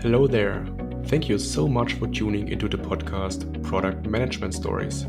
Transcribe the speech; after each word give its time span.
Hello 0.00 0.26
there. 0.26 0.66
Thank 1.06 1.28
you 1.28 1.38
so 1.38 1.66
much 1.66 1.94
for 1.94 2.06
tuning 2.06 2.48
into 2.48 2.68
the 2.68 2.76
podcast 2.76 3.62
Product 3.62 4.06
Management 4.06 4.54
Stories. 4.54 5.06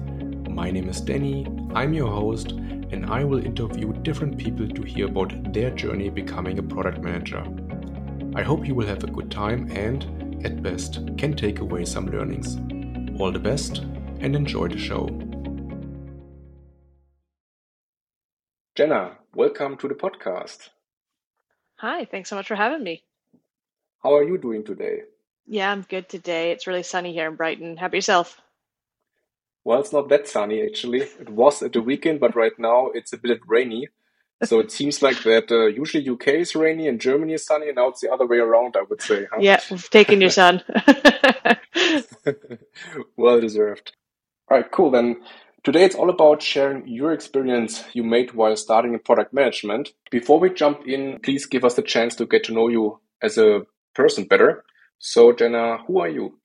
My 0.50 0.72
name 0.72 0.90
is 0.90 1.02
Danny, 1.02 1.46
I'm 1.74 1.94
your 1.94 2.10
host, 2.10 2.52
and 2.52 3.06
I 3.06 3.24
will 3.24 3.46
interview 3.46 3.94
different 4.04 4.38
people 4.38 4.68
to 4.68 4.82
hear 4.84 5.08
about 5.08 5.54
their 5.54 5.72
journey 5.72 6.10
becoming 6.10 6.60
a 6.60 6.64
product 6.64 7.00
manager. 7.00 7.44
I 8.36 8.44
hope 8.44 8.68
you 8.68 8.76
will 8.76 8.88
have 8.88 9.04
a 9.04 9.08
good 9.08 9.32
time 9.32 9.72
and, 9.72 10.46
at 10.46 10.62
best, 10.62 11.00
can 11.18 11.34
take 11.34 11.60
away 11.60 11.86
some 11.86 12.08
learnings. 12.08 12.58
All 13.20 13.32
the 13.32 13.40
best 13.40 13.78
and 14.20 14.36
enjoy 14.36 14.68
the 14.68 14.78
show. 14.78 15.08
Janna, 18.78 19.16
welcome 19.34 19.78
to 19.78 19.88
the 19.88 19.96
podcast. 19.96 20.70
Hi, 21.78 22.04
thanks 22.06 22.30
so 22.30 22.36
much 22.36 22.48
for 22.48 22.56
having 22.56 22.84
me. 22.84 23.05
How 24.06 24.16
are 24.18 24.24
you 24.24 24.38
doing 24.38 24.64
today? 24.64 25.00
Yeah, 25.48 25.72
I'm 25.72 25.82
good 25.82 26.08
today. 26.08 26.52
It's 26.52 26.68
really 26.68 26.84
sunny 26.84 27.12
here 27.12 27.28
in 27.28 27.36
Brighton. 27.36 27.76
How 27.76 27.88
about 27.88 27.96
yourself? 27.96 28.40
Well, 29.64 29.80
it's 29.80 29.92
not 29.92 30.10
that 30.10 30.28
sunny 30.28 30.62
actually. 30.62 31.00
It 31.00 31.32
was 31.32 31.64
at 31.64 31.74
the 31.74 31.82
weekend, 31.82 32.20
but 32.20 32.36
right 32.36 32.52
now 32.60 32.92
it's 32.94 33.14
a 33.14 33.18
bit 33.18 33.40
rainy. 33.48 33.88
So 34.44 34.60
it 34.60 34.72
seems 34.78 35.02
like 35.02 35.24
that 35.24 35.52
uh, 35.52 35.66
usually 35.66 36.08
UK 36.08 36.28
is 36.46 36.56
rainy 36.56 36.88
and 36.88 37.02
Germany 37.02 37.34
is 37.34 37.48
sunny, 37.48 37.70
and 37.70 37.78
now 37.78 37.88
it's 37.88 38.02
the 38.02 38.12
other 38.12 38.28
way 38.28 38.38
around, 38.38 38.76
I 38.78 38.84
would 38.88 39.02
say. 39.02 39.26
Huh? 39.26 39.40
Yeah, 39.40 39.60
we've 39.72 39.90
taken 39.90 40.22
your 40.22 40.30
sun. 40.30 40.62
well 43.18 43.42
deserved. 43.42 43.94
All 44.52 44.58
right, 44.58 44.72
cool. 44.72 44.92
Then 44.92 45.24
today 45.64 45.84
it's 45.84 45.96
all 45.96 46.12
about 46.12 46.44
sharing 46.44 46.88
your 46.88 47.12
experience 47.12 47.84
you 47.94 48.04
made 48.04 48.36
while 48.36 48.56
starting 48.56 48.94
in 48.94 49.00
product 49.00 49.34
management. 49.34 49.94
Before 50.12 50.40
we 50.40 50.52
jump 50.52 50.86
in, 50.86 51.22
please 51.24 51.48
give 51.48 51.66
us 51.66 51.74
the 51.74 51.82
chance 51.82 52.16
to 52.18 52.28
get 52.28 52.44
to 52.44 52.54
know 52.54 52.68
you 52.68 53.00
as 53.24 53.40
a 53.40 53.66
person 53.96 54.26
better. 54.26 54.64
So, 55.00 55.34
Janna, 55.34 55.86
who 55.86 56.00
are 56.00 56.10
you? 56.10 56.38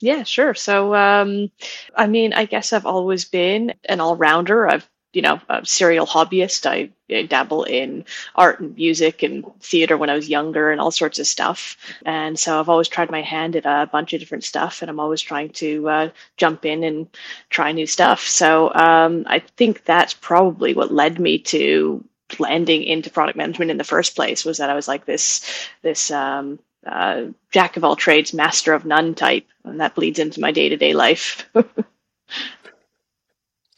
Yeah, 0.00 0.22
sure. 0.22 0.54
So, 0.54 0.94
um, 0.94 1.50
I 1.94 2.06
mean, 2.06 2.32
I 2.32 2.46
guess 2.46 2.72
I've 2.72 2.86
always 2.86 3.24
been 3.24 3.74
an 3.84 4.00
all 4.00 4.16
rounder. 4.16 4.68
I've, 4.68 4.88
you 5.12 5.22
know, 5.22 5.40
a 5.48 5.64
serial 5.66 6.06
hobbyist. 6.06 6.66
I, 6.66 6.90
dabble 7.28 7.64
in 7.64 8.04
art 8.36 8.60
and 8.60 8.76
music 8.76 9.22
and 9.22 9.44
theater 9.60 9.96
when 9.96 10.10
I 10.10 10.14
was 10.14 10.28
younger 10.28 10.70
and 10.70 10.80
all 10.80 10.90
sorts 10.90 11.18
of 11.18 11.26
stuff. 11.26 11.76
And 12.06 12.38
so 12.38 12.60
I've 12.60 12.68
always 12.68 12.88
tried 12.88 13.10
my 13.10 13.22
hand 13.22 13.56
at 13.56 13.66
a 13.66 13.88
bunch 13.90 14.12
of 14.12 14.20
different 14.20 14.44
stuff 14.44 14.80
and 14.80 14.90
I'm 14.90 15.00
always 15.00 15.20
trying 15.20 15.50
to 15.50 15.88
uh, 15.88 16.10
jump 16.36 16.64
in 16.64 16.84
and 16.84 17.08
try 17.48 17.72
new 17.72 17.86
stuff. 17.86 18.20
So 18.20 18.72
um, 18.74 19.24
I 19.26 19.40
think 19.40 19.84
that's 19.84 20.14
probably 20.14 20.74
what 20.74 20.92
led 20.92 21.18
me 21.18 21.38
to 21.38 22.04
landing 22.38 22.84
into 22.84 23.10
product 23.10 23.36
management 23.36 23.72
in 23.72 23.76
the 23.76 23.84
first 23.84 24.14
place 24.14 24.44
was 24.44 24.58
that 24.58 24.70
I 24.70 24.74
was 24.74 24.86
like 24.86 25.04
this, 25.04 25.68
this, 25.82 26.12
um, 26.12 26.60
uh, 26.86 27.26
jack 27.50 27.76
of 27.76 27.84
all 27.84 27.96
trades, 27.96 28.32
master 28.32 28.72
of 28.72 28.84
none 28.84 29.14
type, 29.14 29.46
and 29.64 29.80
that 29.80 29.94
bleeds 29.94 30.18
into 30.18 30.40
my 30.40 30.50
day 30.50 30.68
to 30.68 30.76
day 30.76 30.92
life. 30.94 31.48
so, 31.54 31.64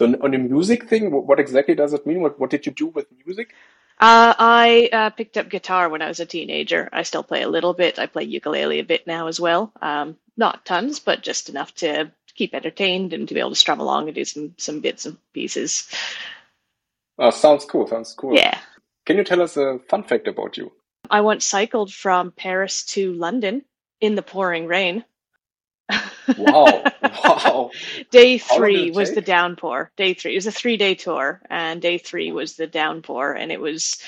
on 0.01 0.31
the 0.31 0.39
music 0.39 0.89
thing, 0.89 1.11
what 1.11 1.41
exactly 1.41 1.75
does 1.75 1.93
it 1.93 2.07
mean? 2.07 2.21
What 2.21 2.39
what 2.39 2.51
did 2.51 2.67
you 2.67 2.73
do 2.73 2.87
with 2.89 3.07
music? 3.27 3.55
Uh, 4.01 4.35
I 4.37 4.89
uh, 4.93 5.11
picked 5.11 5.37
up 5.37 5.49
guitar 5.49 5.89
when 5.89 6.03
I 6.03 6.09
was 6.09 6.19
a 6.19 6.27
teenager. 6.27 6.89
I 6.93 7.03
still 7.03 7.23
play 7.23 7.43
a 7.43 7.49
little 7.49 7.73
bit. 7.73 7.99
I 7.99 8.07
play 8.07 8.25
ukulele 8.25 8.81
a 8.81 8.85
bit 8.85 9.07
now 9.07 9.29
as 9.29 9.39
well. 9.39 9.73
Um, 9.81 10.17
not 10.37 10.65
tons, 10.65 10.99
but 10.99 11.23
just 11.23 11.49
enough 11.49 11.73
to 11.77 12.11
keep 12.35 12.55
entertained 12.55 13.13
and 13.13 13.29
to 13.29 13.35
be 13.35 13.41
able 13.41 13.51
to 13.51 13.57
strum 13.57 13.81
along 13.81 14.09
and 14.09 14.15
do 14.15 14.25
some 14.25 14.55
some 14.57 14.81
bits 14.81 15.07
and 15.07 15.19
pieces. 15.33 15.89
Uh, 17.19 17.31
sounds 17.31 17.65
cool. 17.65 17.87
Sounds 17.87 18.15
cool. 18.15 18.35
Yeah. 18.35 18.59
Can 19.05 19.17
you 19.17 19.25
tell 19.25 19.43
us 19.43 19.57
a 19.57 19.79
fun 19.89 20.03
fact 20.03 20.27
about 20.27 20.57
you? 20.57 20.73
I 21.11 21.21
once 21.21 21.45
cycled 21.45 21.93
from 21.93 22.33
Paris 22.33 22.85
to 22.87 23.13
London 23.13 23.65
in 24.01 24.15
the 24.15 24.23
pouring 24.23 24.67
rain. 24.67 25.05
wow. 26.37 26.85
Wow. 27.25 27.71
day 28.11 28.39
three 28.39 28.91
was 28.91 29.09
take? 29.09 29.17
the 29.17 29.21
downpour. 29.21 29.91
Day 29.97 30.15
three. 30.15 30.33
It 30.33 30.37
was 30.37 30.47
a 30.47 30.53
three 30.53 30.77
day 30.77 30.95
tour, 30.95 31.41
and 31.51 31.81
day 31.81 31.99
three 31.99 32.33
was 32.33 32.57
the 32.57 32.67
downpour, 32.67 33.35
and 33.35 33.53
it 33.53 33.61
was 33.61 34.03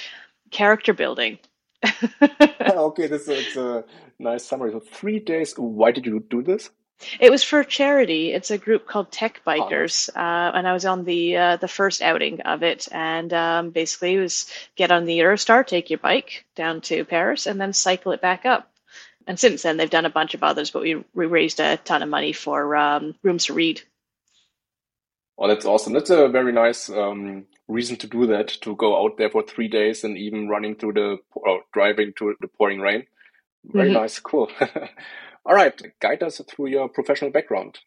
character 0.51 0.93
building. 0.93 1.39
okay, 2.61 3.07
this 3.07 3.29
is 3.29 3.57
a 3.57 3.85
nice 4.19 4.45
summary. 4.45 4.73
So, 4.73 4.81
three 4.81 5.19
days. 5.21 5.55
Why 5.57 5.91
did 5.93 6.07
you 6.07 6.25
do 6.29 6.43
this? 6.43 6.71
It 7.21 7.31
was 7.31 7.43
for 7.43 7.65
charity. 7.65 8.32
It's 8.32 8.50
a 8.50 8.59
group 8.59 8.87
called 8.87 9.10
Tech 9.10 9.43
Bikers, 9.47 10.09
uh, 10.15 10.53
and 10.56 10.66
I 10.66 10.72
was 10.72 10.87
on 10.87 11.05
the 11.05 11.37
uh, 11.37 11.56
the 11.56 11.69
first 11.69 12.03
outing 12.03 12.41
of 12.43 12.62
it. 12.62 12.88
And 12.93 13.32
um, 13.32 13.71
basically, 13.71 14.15
it 14.15 14.21
was 14.21 14.50
get 14.77 14.93
on 14.93 15.05
the 15.05 15.19
Eurostar, 15.19 15.66
take 15.66 15.91
your 15.91 15.99
bike 15.99 16.44
down 16.55 16.81
to 16.82 17.05
Paris, 17.05 17.47
and 17.47 17.60
then 17.60 17.72
cycle 17.72 18.12
it 18.12 18.21
back 18.21 18.47
up. 18.47 18.71
And 19.27 19.38
since 19.38 19.62
then, 19.62 19.77
they've 19.77 19.91
done 19.91 20.06
a 20.06 20.10
bunch 20.10 20.34
of 20.34 20.43
others, 20.43 20.71
but 20.71 20.82
we 20.82 21.03
we 21.15 21.27
raised 21.27 21.60
a 21.60 21.77
ton 21.78 22.03
of 22.03 22.09
money 22.09 22.32
for 22.32 22.77
um, 22.77 23.15
Rooms 23.22 23.47
to 23.47 23.55
Read. 23.55 23.82
Oh, 25.37 25.49
that's 25.49 25.66
awesome! 25.66 25.93
That's 25.93 26.11
a 26.11 26.28
very 26.28 26.53
nice 26.53 26.88
um, 26.88 27.47
reason 27.66 27.97
to 27.97 28.06
do 28.06 28.26
that. 28.26 28.49
To 28.62 28.76
go 28.76 29.05
out 29.05 29.16
there 29.16 29.31
for 29.31 29.43
three 29.43 29.69
days 29.69 30.05
and 30.05 30.16
even 30.16 30.49
running 30.49 30.76
through 30.76 30.93
the 30.93 31.19
or 31.32 31.62
driving 31.72 32.12
through 32.12 32.37
the 32.41 32.49
pouring 32.49 32.81
rain. 32.81 33.06
Very 33.65 33.88
mm-hmm. 33.88 34.00
nice, 34.00 34.19
cool. 34.19 34.50
All 35.47 35.55
right, 35.55 35.81
guide 36.00 36.22
us 36.22 36.41
through 36.49 36.69
your 36.69 36.88
professional 36.88 37.31
background. 37.31 37.78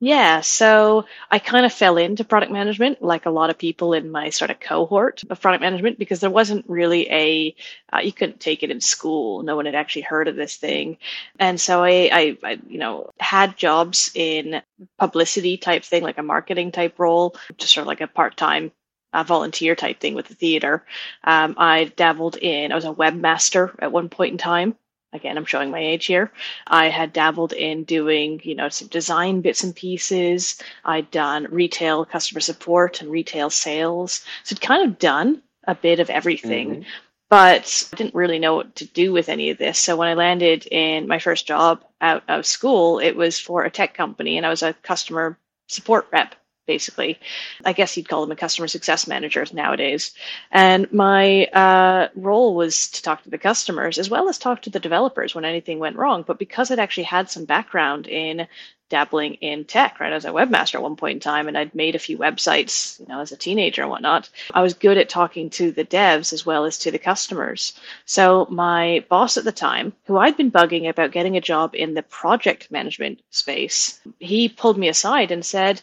Yeah, 0.00 0.40
so 0.42 1.06
I 1.30 1.38
kind 1.38 1.64
of 1.64 1.72
fell 1.72 1.96
into 1.96 2.24
product 2.24 2.52
management 2.52 3.00
like 3.00 3.24
a 3.24 3.30
lot 3.30 3.48
of 3.48 3.56
people 3.56 3.94
in 3.94 4.10
my 4.10 4.28
sort 4.30 4.50
of 4.50 4.60
cohort 4.60 5.22
of 5.30 5.40
product 5.40 5.62
management 5.62 5.98
because 5.98 6.20
there 6.20 6.30
wasn't 6.30 6.68
really 6.68 7.10
a, 7.10 7.54
uh, 7.90 8.00
you 8.00 8.12
couldn't 8.12 8.40
take 8.40 8.62
it 8.62 8.70
in 8.70 8.80
school. 8.80 9.42
No 9.42 9.56
one 9.56 9.66
had 9.66 9.74
actually 9.76 10.02
heard 10.02 10.28
of 10.28 10.36
this 10.36 10.56
thing. 10.56 10.98
And 11.38 11.60
so 11.60 11.82
I, 11.84 12.10
I, 12.12 12.38
I, 12.42 12.58
you 12.68 12.78
know, 12.78 13.08
had 13.20 13.56
jobs 13.56 14.10
in 14.14 14.60
publicity 14.98 15.56
type 15.56 15.84
thing, 15.84 16.02
like 16.02 16.18
a 16.18 16.22
marketing 16.22 16.72
type 16.72 16.98
role, 16.98 17.36
just 17.56 17.72
sort 17.72 17.82
of 17.82 17.88
like 17.88 18.00
a 18.00 18.08
part 18.08 18.36
time 18.36 18.72
uh, 19.14 19.22
volunteer 19.22 19.76
type 19.76 20.00
thing 20.00 20.14
with 20.14 20.26
the 20.26 20.34
theater. 20.34 20.84
Um, 21.22 21.54
I 21.56 21.84
dabbled 21.96 22.36
in, 22.36 22.72
I 22.72 22.74
was 22.74 22.84
a 22.84 22.92
webmaster 22.92 23.74
at 23.78 23.92
one 23.92 24.08
point 24.08 24.32
in 24.32 24.38
time 24.38 24.76
again, 25.14 25.38
I'm 25.38 25.46
showing 25.46 25.70
my 25.70 25.78
age 25.78 26.06
here. 26.06 26.30
I 26.66 26.88
had 26.88 27.12
dabbled 27.12 27.52
in 27.52 27.84
doing, 27.84 28.40
you 28.44 28.54
know, 28.54 28.68
some 28.68 28.88
design 28.88 29.40
bits 29.40 29.62
and 29.64 29.74
pieces. 29.74 30.60
I'd 30.84 31.10
done 31.10 31.46
retail 31.50 32.04
customer 32.04 32.40
support 32.40 33.00
and 33.00 33.10
retail 33.10 33.48
sales. 33.48 34.24
So 34.42 34.54
I'd 34.54 34.60
kind 34.60 34.84
of 34.90 34.98
done 34.98 35.42
a 35.66 35.74
bit 35.74 36.00
of 36.00 36.10
everything. 36.10 36.70
Mm-hmm. 36.70 36.88
But 37.30 37.88
I 37.92 37.96
didn't 37.96 38.14
really 38.14 38.38
know 38.38 38.56
what 38.56 38.74
to 38.76 38.84
do 38.84 39.12
with 39.12 39.28
any 39.28 39.50
of 39.50 39.58
this. 39.58 39.78
So 39.78 39.96
when 39.96 40.08
I 40.08 40.14
landed 40.14 40.66
in 40.66 41.08
my 41.08 41.18
first 41.18 41.46
job 41.46 41.82
out 42.00 42.22
of 42.28 42.44
school, 42.44 42.98
it 42.98 43.16
was 43.16 43.40
for 43.40 43.64
a 43.64 43.70
tech 43.70 43.94
company 43.94 44.36
and 44.36 44.44
I 44.44 44.50
was 44.50 44.62
a 44.62 44.74
customer 44.74 45.38
support 45.68 46.06
rep 46.12 46.34
basically. 46.66 47.18
I 47.64 47.72
guess 47.72 47.96
you'd 47.96 48.08
call 48.08 48.22
them 48.22 48.32
a 48.32 48.36
customer 48.36 48.68
success 48.68 49.06
managers 49.06 49.52
nowadays. 49.52 50.14
And 50.50 50.90
my 50.92 51.46
uh, 51.46 52.08
role 52.14 52.54
was 52.54 52.88
to 52.88 53.02
talk 53.02 53.22
to 53.24 53.30
the 53.30 53.38
customers 53.38 53.98
as 53.98 54.10
well 54.10 54.28
as 54.28 54.38
talk 54.38 54.62
to 54.62 54.70
the 54.70 54.80
developers 54.80 55.34
when 55.34 55.44
anything 55.44 55.78
went 55.78 55.96
wrong. 55.96 56.24
But 56.26 56.38
because 56.38 56.70
I'd 56.70 56.78
actually 56.78 57.04
had 57.04 57.30
some 57.30 57.44
background 57.44 58.06
in 58.06 58.46
dabbling 58.90 59.34
in 59.34 59.64
tech, 59.64 59.98
right? 59.98 60.12
as 60.12 60.24
a 60.24 60.30
webmaster 60.30 60.76
at 60.76 60.82
one 60.82 60.96
point 60.96 61.14
in 61.14 61.20
time, 61.20 61.48
and 61.48 61.56
I'd 61.56 61.74
made 61.74 61.94
a 61.94 61.98
few 61.98 62.18
websites, 62.18 63.00
you 63.00 63.06
know, 63.06 63.20
as 63.20 63.32
a 63.32 63.36
teenager 63.36 63.82
and 63.82 63.90
whatnot. 63.90 64.28
I 64.52 64.62
was 64.62 64.74
good 64.74 64.98
at 64.98 65.08
talking 65.08 65.50
to 65.50 65.72
the 65.72 65.84
devs 65.84 66.32
as 66.32 66.46
well 66.46 66.64
as 66.64 66.78
to 66.78 66.90
the 66.90 66.98
customers. 66.98 67.72
So 68.04 68.46
my 68.50 69.04
boss 69.08 69.36
at 69.36 69.44
the 69.44 69.52
time, 69.52 69.94
who 70.04 70.18
I'd 70.18 70.36
been 70.36 70.52
bugging 70.52 70.88
about 70.88 71.12
getting 71.12 71.36
a 71.36 71.40
job 71.40 71.74
in 71.74 71.94
the 71.94 72.02
project 72.02 72.70
management 72.70 73.20
space, 73.30 74.00
he 74.20 74.48
pulled 74.48 74.78
me 74.78 74.88
aside 74.88 75.30
and 75.30 75.44
said, 75.44 75.80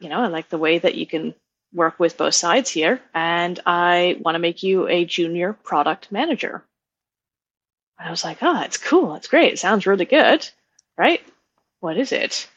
you 0.00 0.08
know, 0.08 0.20
I 0.20 0.28
like 0.28 0.48
the 0.48 0.58
way 0.58 0.78
that 0.78 0.94
you 0.94 1.06
can 1.06 1.34
work 1.72 1.98
with 1.98 2.16
both 2.16 2.34
sides 2.34 2.70
here, 2.70 3.00
and 3.14 3.58
I 3.66 4.16
want 4.20 4.36
to 4.36 4.40
make 4.40 4.62
you 4.62 4.88
a 4.88 5.04
junior 5.04 5.52
product 5.52 6.12
manager. 6.12 6.64
I 7.98 8.10
was 8.10 8.24
like, 8.24 8.38
oh, 8.42 8.54
that's 8.54 8.76
cool. 8.76 9.12
That's 9.12 9.28
great. 9.28 9.52
It 9.52 9.58
sounds 9.58 9.86
really 9.86 10.04
good, 10.04 10.48
right? 10.96 11.20
What 11.80 11.96
is 11.96 12.12
it? 12.12 12.48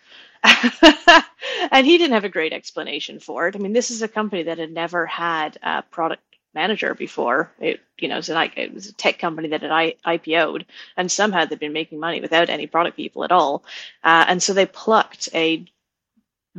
and 1.71 1.85
he 1.85 1.97
didn't 1.97 2.13
have 2.13 2.23
a 2.23 2.29
great 2.29 2.53
explanation 2.53 3.19
for 3.19 3.47
it. 3.47 3.55
I 3.55 3.59
mean, 3.59 3.73
this 3.73 3.91
is 3.91 4.01
a 4.01 4.07
company 4.07 4.43
that 4.43 4.57
had 4.57 4.71
never 4.71 5.05
had 5.05 5.57
a 5.61 5.81
product 5.81 6.23
manager 6.53 6.95
before. 6.95 7.51
It, 7.59 7.81
you 7.99 8.07
know, 8.07 8.15
it 8.15 8.17
was, 8.17 8.29
an, 8.29 8.51
it 8.55 8.73
was 8.73 8.87
a 8.87 8.93
tech 8.93 9.19
company 9.19 9.49
that 9.49 9.61
had 9.61 9.71
IPO'd, 10.05 10.65
and 10.95 11.11
somehow 11.11 11.45
they'd 11.45 11.59
been 11.59 11.73
making 11.73 11.99
money 11.99 12.21
without 12.21 12.49
any 12.49 12.67
product 12.67 12.97
people 12.97 13.23
at 13.23 13.31
all. 13.31 13.63
Uh, 14.03 14.25
and 14.27 14.41
so 14.41 14.53
they 14.53 14.65
plucked 14.65 15.29
a 15.33 15.65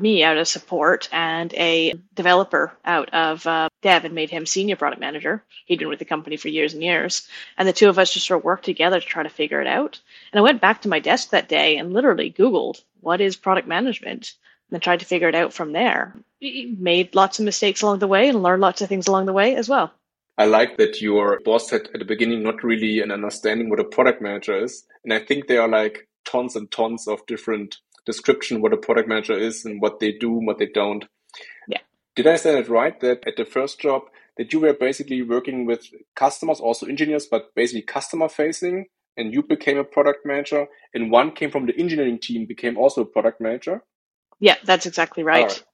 me 0.00 0.24
out 0.24 0.36
of 0.36 0.48
support 0.48 1.08
and 1.12 1.52
a 1.54 1.94
developer 2.14 2.72
out 2.84 3.12
of 3.12 3.46
uh, 3.46 3.68
dev 3.82 4.04
and 4.04 4.14
made 4.14 4.30
him 4.30 4.46
senior 4.46 4.76
product 4.76 5.00
manager. 5.00 5.42
He'd 5.66 5.78
been 5.78 5.88
with 5.88 5.98
the 5.98 6.04
company 6.04 6.36
for 6.36 6.48
years 6.48 6.74
and 6.74 6.82
years. 6.82 7.28
And 7.56 7.68
the 7.68 7.72
two 7.72 7.88
of 7.88 7.98
us 7.98 8.12
just 8.12 8.26
sort 8.26 8.40
of 8.40 8.44
worked 8.44 8.64
together 8.64 9.00
to 9.00 9.06
try 9.06 9.22
to 9.22 9.28
figure 9.28 9.60
it 9.60 9.66
out. 9.66 10.00
And 10.32 10.38
I 10.38 10.42
went 10.42 10.60
back 10.60 10.82
to 10.82 10.88
my 10.88 11.00
desk 11.00 11.30
that 11.30 11.48
day 11.48 11.76
and 11.76 11.92
literally 11.92 12.32
Googled, 12.32 12.82
what 13.00 13.20
is 13.20 13.36
product 13.36 13.68
management? 13.68 14.34
And 14.70 14.82
tried 14.82 15.00
to 15.00 15.06
figure 15.06 15.28
it 15.28 15.34
out 15.34 15.54
from 15.54 15.72
there. 15.72 16.14
He 16.40 16.76
made 16.78 17.14
lots 17.14 17.38
of 17.38 17.44
mistakes 17.46 17.80
along 17.80 18.00
the 18.00 18.06
way 18.06 18.28
and 18.28 18.42
learned 18.42 18.60
lots 18.60 18.82
of 18.82 18.88
things 18.88 19.08
along 19.08 19.24
the 19.24 19.32
way 19.32 19.56
as 19.56 19.68
well. 19.68 19.92
I 20.36 20.44
like 20.44 20.76
that 20.76 21.00
your 21.00 21.40
boss 21.44 21.70
had 21.70 21.88
at 21.94 21.98
the 21.98 22.04
beginning 22.04 22.42
not 22.42 22.62
really 22.62 23.00
an 23.00 23.10
understanding 23.10 23.70
what 23.70 23.80
a 23.80 23.84
product 23.84 24.20
manager 24.20 24.62
is. 24.62 24.84
And 25.04 25.12
I 25.12 25.20
think 25.20 25.46
there 25.46 25.62
are 25.62 25.68
like 25.68 26.06
tons 26.26 26.54
and 26.54 26.70
tons 26.70 27.08
of 27.08 27.24
different 27.26 27.78
description 28.08 28.62
what 28.62 28.72
a 28.72 28.76
product 28.86 29.08
manager 29.08 29.38
is 29.48 29.64
and 29.66 29.82
what 29.82 30.00
they 30.00 30.12
do, 30.12 30.30
what 30.30 30.58
they 30.58 30.70
don't. 30.80 31.04
Yeah. 31.68 31.82
Did 32.16 32.26
I 32.26 32.36
say 32.36 32.58
it 32.58 32.68
right 32.68 32.98
that 33.00 33.26
at 33.28 33.36
the 33.36 33.44
first 33.44 33.78
job 33.78 34.02
that 34.38 34.52
you 34.52 34.60
were 34.60 34.72
basically 34.72 35.20
working 35.22 35.66
with 35.66 35.82
customers, 36.16 36.58
also 36.58 36.86
engineers, 36.86 37.26
but 37.30 37.54
basically 37.54 37.82
customer 37.82 38.28
facing, 38.28 38.86
and 39.16 39.34
you 39.34 39.42
became 39.42 39.78
a 39.78 39.84
product 39.84 40.20
manager, 40.24 40.66
and 40.94 41.10
one 41.10 41.32
came 41.32 41.50
from 41.50 41.66
the 41.66 41.76
engineering 41.78 42.18
team, 42.18 42.46
became 42.46 42.78
also 42.78 43.02
a 43.02 43.04
product 43.04 43.40
manager? 43.40 43.82
Yeah, 44.40 44.56
that's 44.64 44.86
exactly 44.86 45.22
right. 45.22 45.44
right. 45.44 45.64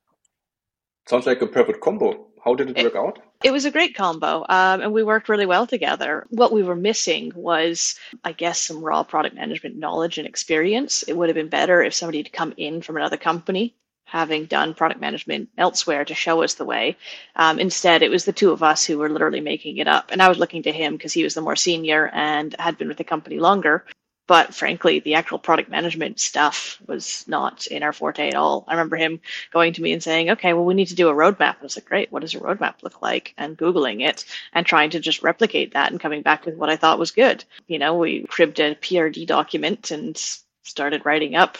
Sounds 1.07 1.27
like 1.27 1.43
a 1.43 1.47
perfect 1.47 1.81
combo. 1.81 2.27
How 2.45 2.55
did 2.55 2.71
it, 2.71 2.79
it 2.79 2.85
work 2.85 2.97
out? 2.97 3.19
It 3.43 3.53
was 3.53 3.65
a 3.65 3.71
great 3.71 3.95
combo, 3.95 4.45
um, 4.49 4.83
and 4.83 4.93
we 4.93 5.03
worked 5.03 5.29
really 5.29 5.47
well 5.47 5.67
together. 5.67 6.27
What 6.29 6.53
we 6.53 6.63
were 6.63 6.77
missing 6.77 7.33
was, 7.35 7.99
I 8.23 8.33
guess, 8.33 8.61
some 8.61 8.85
raw 8.85 9.03
product 9.03 9.35
management 9.35 9.77
knowledge 9.77 10.19
and 10.19 10.29
experience. 10.29 11.03
It 11.05 11.17
would 11.17 11.31
have 11.31 11.37
been 11.37 11.49
better 11.49 11.83
if 11.83 11.95
somebody 11.95 12.19
had 12.19 12.33
come 12.33 12.53
in 12.57 12.83
from 12.83 12.97
another 12.97 13.17
company 13.17 13.75
having 14.05 14.45
done 14.45 14.75
product 14.75 15.01
management 15.01 15.49
elsewhere 15.59 16.05
to 16.05 16.15
show 16.15 16.43
us 16.43 16.55
the 16.55 16.65
way. 16.65 16.97
Um, 17.35 17.59
instead, 17.59 18.03
it 18.03 18.11
was 18.11 18.25
the 18.25 18.33
two 18.33 18.53
of 18.53 18.63
us 18.63 18.85
who 18.85 18.99
were 18.99 19.09
literally 19.09 19.41
making 19.41 19.79
it 19.79 19.89
up. 19.89 20.11
And 20.13 20.23
I 20.23 20.29
was 20.29 20.39
looking 20.39 20.63
to 20.65 20.73
him 20.73 20.93
because 20.93 21.13
he 21.13 21.25
was 21.25 21.35
the 21.35 21.41
more 21.41 21.57
senior 21.57 22.09
and 22.13 22.55
had 22.59 22.79
been 22.79 22.89
with 22.89 22.99
the 22.99 23.05
company 23.05 23.41
longer. 23.41 23.85
But 24.27 24.55
frankly, 24.55 25.01
the 25.01 25.15
actual 25.15 25.39
product 25.39 25.69
management 25.71 26.19
stuff 26.19 26.81
was 26.87 27.25
not 27.29 27.67
in 27.67 27.83
our 27.83 27.93
forte 27.93 28.29
at 28.29 28.35
all. 28.35 28.65
I 28.67 28.73
remember 28.73 28.97
him 28.97 29.21
going 29.53 29.75
to 29.75 29.83
me 29.83 29.93
and 29.93 30.03
saying, 30.03 30.31
okay, 30.31 30.55
well, 30.55 30.65
we 30.65 30.73
need 30.73 30.89
to 30.89 30.95
do 30.95 31.11
a 31.11 31.15
roadmap. 31.15 31.57
I 31.61 31.63
was 31.63 31.77
like, 31.77 31.85
great, 31.85 32.11
what 32.11 32.23
does 32.23 32.35
a 32.35 32.41
roadmap 32.41 32.83
look 32.83 33.03
like? 33.03 33.35
And 33.37 33.59
Googling 33.59 34.01
it 34.01 34.25
and 34.55 34.65
trying 34.65 34.91
to 34.91 35.01
just 35.01 35.23
replicate 35.23 35.75
that 35.75 35.91
and 35.91 36.01
coming 36.01 36.23
back 36.23 36.47
with 36.47 36.57
what 36.57 36.71
I 36.71 36.77
thought 36.77 36.99
was 36.99 37.11
good. 37.11 37.45
You 37.67 37.79
know, 37.79 37.99
we 37.99 38.25
cribbed 38.25 38.61
a 38.61 38.75
PRD 38.75 39.27
document 39.27 39.91
and 39.91 40.17
started 40.63 41.05
writing 41.05 41.37
up 41.37 41.59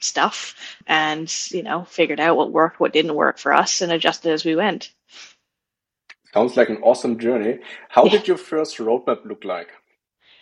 stuff 0.00 0.56
and, 0.88 1.32
you 1.52 1.62
know, 1.62 1.84
figured 1.84 2.18
out 2.18 2.36
what 2.36 2.50
worked, 2.50 2.80
what 2.80 2.92
didn't 2.92 3.14
work 3.14 3.38
for 3.38 3.52
us 3.52 3.80
and 3.80 3.92
adjusted 3.92 4.32
as 4.32 4.44
we 4.44 4.56
went. 4.56 4.90
Sounds 6.34 6.56
like 6.56 6.70
an 6.70 6.78
awesome 6.82 7.18
journey. 7.18 7.58
How 7.88 8.04
yeah. 8.06 8.10
did 8.10 8.26
your 8.26 8.38
first 8.38 8.78
roadmap 8.78 9.24
look 9.24 9.44
like? 9.44 9.68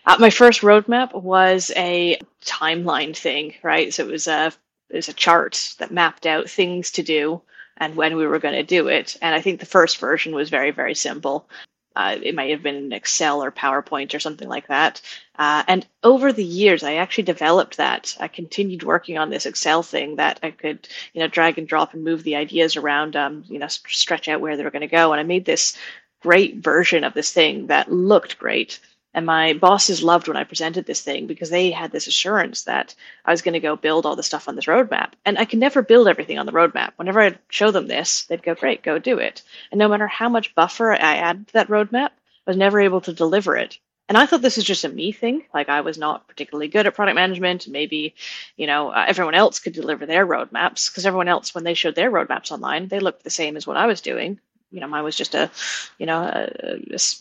Uh, 0.06 0.16
my 0.18 0.30
first 0.30 0.62
roadmap 0.62 1.14
was 1.14 1.70
a 1.76 2.18
timeline 2.44 3.16
thing, 3.16 3.54
right? 3.62 3.92
So 3.92 4.04
it 4.04 4.10
was 4.10 4.26
a 4.26 4.52
it 4.88 4.96
was 4.96 5.08
a 5.08 5.14
chart 5.14 5.74
that 5.78 5.92
mapped 5.92 6.26
out 6.26 6.50
things 6.50 6.90
to 6.92 7.02
do 7.02 7.42
and 7.76 7.94
when 7.94 8.16
we 8.16 8.26
were 8.26 8.40
going 8.40 8.54
to 8.54 8.62
do 8.62 8.88
it. 8.88 9.16
And 9.22 9.34
I 9.34 9.40
think 9.40 9.60
the 9.60 9.66
first 9.66 9.98
version 9.98 10.34
was 10.34 10.50
very 10.50 10.70
very 10.70 10.94
simple. 10.94 11.48
Uh, 11.96 12.16
it 12.22 12.36
might 12.36 12.50
have 12.50 12.62
been 12.62 12.76
in 12.76 12.92
Excel 12.92 13.42
or 13.42 13.50
PowerPoint 13.50 14.14
or 14.14 14.20
something 14.20 14.48
like 14.48 14.68
that. 14.68 15.02
Uh, 15.36 15.64
and 15.66 15.86
over 16.04 16.32
the 16.32 16.44
years, 16.44 16.84
I 16.84 16.94
actually 16.94 17.24
developed 17.24 17.78
that. 17.78 18.16
I 18.20 18.28
continued 18.28 18.84
working 18.84 19.18
on 19.18 19.28
this 19.28 19.44
Excel 19.44 19.82
thing 19.82 20.16
that 20.16 20.38
I 20.42 20.52
could, 20.52 20.88
you 21.12 21.20
know, 21.20 21.26
drag 21.26 21.58
and 21.58 21.66
drop 21.66 21.92
and 21.92 22.04
move 22.04 22.22
the 22.22 22.36
ideas 22.36 22.76
around, 22.76 23.16
um, 23.16 23.44
you 23.48 23.58
know, 23.58 23.66
stretch 23.66 24.28
out 24.28 24.40
where 24.40 24.56
they 24.56 24.62
were 24.62 24.70
going 24.70 24.82
to 24.82 24.86
go. 24.86 25.12
And 25.12 25.20
I 25.20 25.24
made 25.24 25.44
this 25.44 25.76
great 26.22 26.56
version 26.58 27.02
of 27.02 27.12
this 27.12 27.32
thing 27.32 27.66
that 27.66 27.90
looked 27.90 28.38
great. 28.38 28.78
And 29.12 29.26
my 29.26 29.54
bosses 29.54 30.02
loved 30.02 30.28
when 30.28 30.36
I 30.36 30.44
presented 30.44 30.86
this 30.86 31.00
thing 31.00 31.26
because 31.26 31.50
they 31.50 31.70
had 31.70 31.90
this 31.90 32.06
assurance 32.06 32.62
that 32.62 32.94
I 33.24 33.32
was 33.32 33.42
going 33.42 33.54
to 33.54 33.60
go 33.60 33.74
build 33.74 34.06
all 34.06 34.14
the 34.14 34.22
stuff 34.22 34.48
on 34.48 34.54
this 34.54 34.66
roadmap. 34.66 35.12
And 35.24 35.36
I 35.36 35.44
can 35.44 35.58
never 35.58 35.82
build 35.82 36.06
everything 36.06 36.38
on 36.38 36.46
the 36.46 36.52
roadmap. 36.52 36.92
Whenever 36.96 37.20
I'd 37.20 37.38
show 37.48 37.72
them 37.72 37.88
this, 37.88 38.24
they'd 38.24 38.42
go, 38.42 38.54
great, 38.54 38.82
go 38.82 38.98
do 38.98 39.18
it. 39.18 39.42
And 39.72 39.78
no 39.80 39.88
matter 39.88 40.06
how 40.06 40.28
much 40.28 40.54
buffer 40.54 40.92
I 40.92 41.16
added 41.16 41.48
to 41.48 41.52
that 41.54 41.68
roadmap, 41.68 42.10
I 42.10 42.50
was 42.50 42.56
never 42.56 42.80
able 42.80 43.00
to 43.02 43.12
deliver 43.12 43.56
it. 43.56 43.78
And 44.08 44.16
I 44.16 44.26
thought 44.26 44.42
this 44.42 44.56
was 44.56 44.64
just 44.64 44.84
a 44.84 44.88
me 44.88 45.12
thing. 45.12 45.44
Like 45.54 45.68
I 45.68 45.82
was 45.82 45.98
not 45.98 46.26
particularly 46.28 46.68
good 46.68 46.86
at 46.86 46.94
product 46.94 47.14
management. 47.14 47.68
Maybe, 47.68 48.14
you 48.56 48.66
know, 48.66 48.90
uh, 48.90 49.04
everyone 49.06 49.34
else 49.34 49.60
could 49.60 49.72
deliver 49.72 50.06
their 50.06 50.26
roadmaps 50.26 50.90
because 50.90 51.06
everyone 51.06 51.28
else, 51.28 51.54
when 51.54 51.64
they 51.64 51.74
showed 51.74 51.94
their 51.94 52.10
roadmaps 52.10 52.50
online, 52.50 52.88
they 52.88 53.00
looked 53.00 53.22
the 53.24 53.30
same 53.30 53.56
as 53.56 53.66
what 53.66 53.76
I 53.76 53.86
was 53.86 54.00
doing 54.00 54.40
you 54.70 54.80
know 54.80 54.88
mine 54.88 55.04
was 55.04 55.16
just 55.16 55.34
a 55.34 55.50
you 55.98 56.06
know 56.06 56.22
a, 56.22 56.78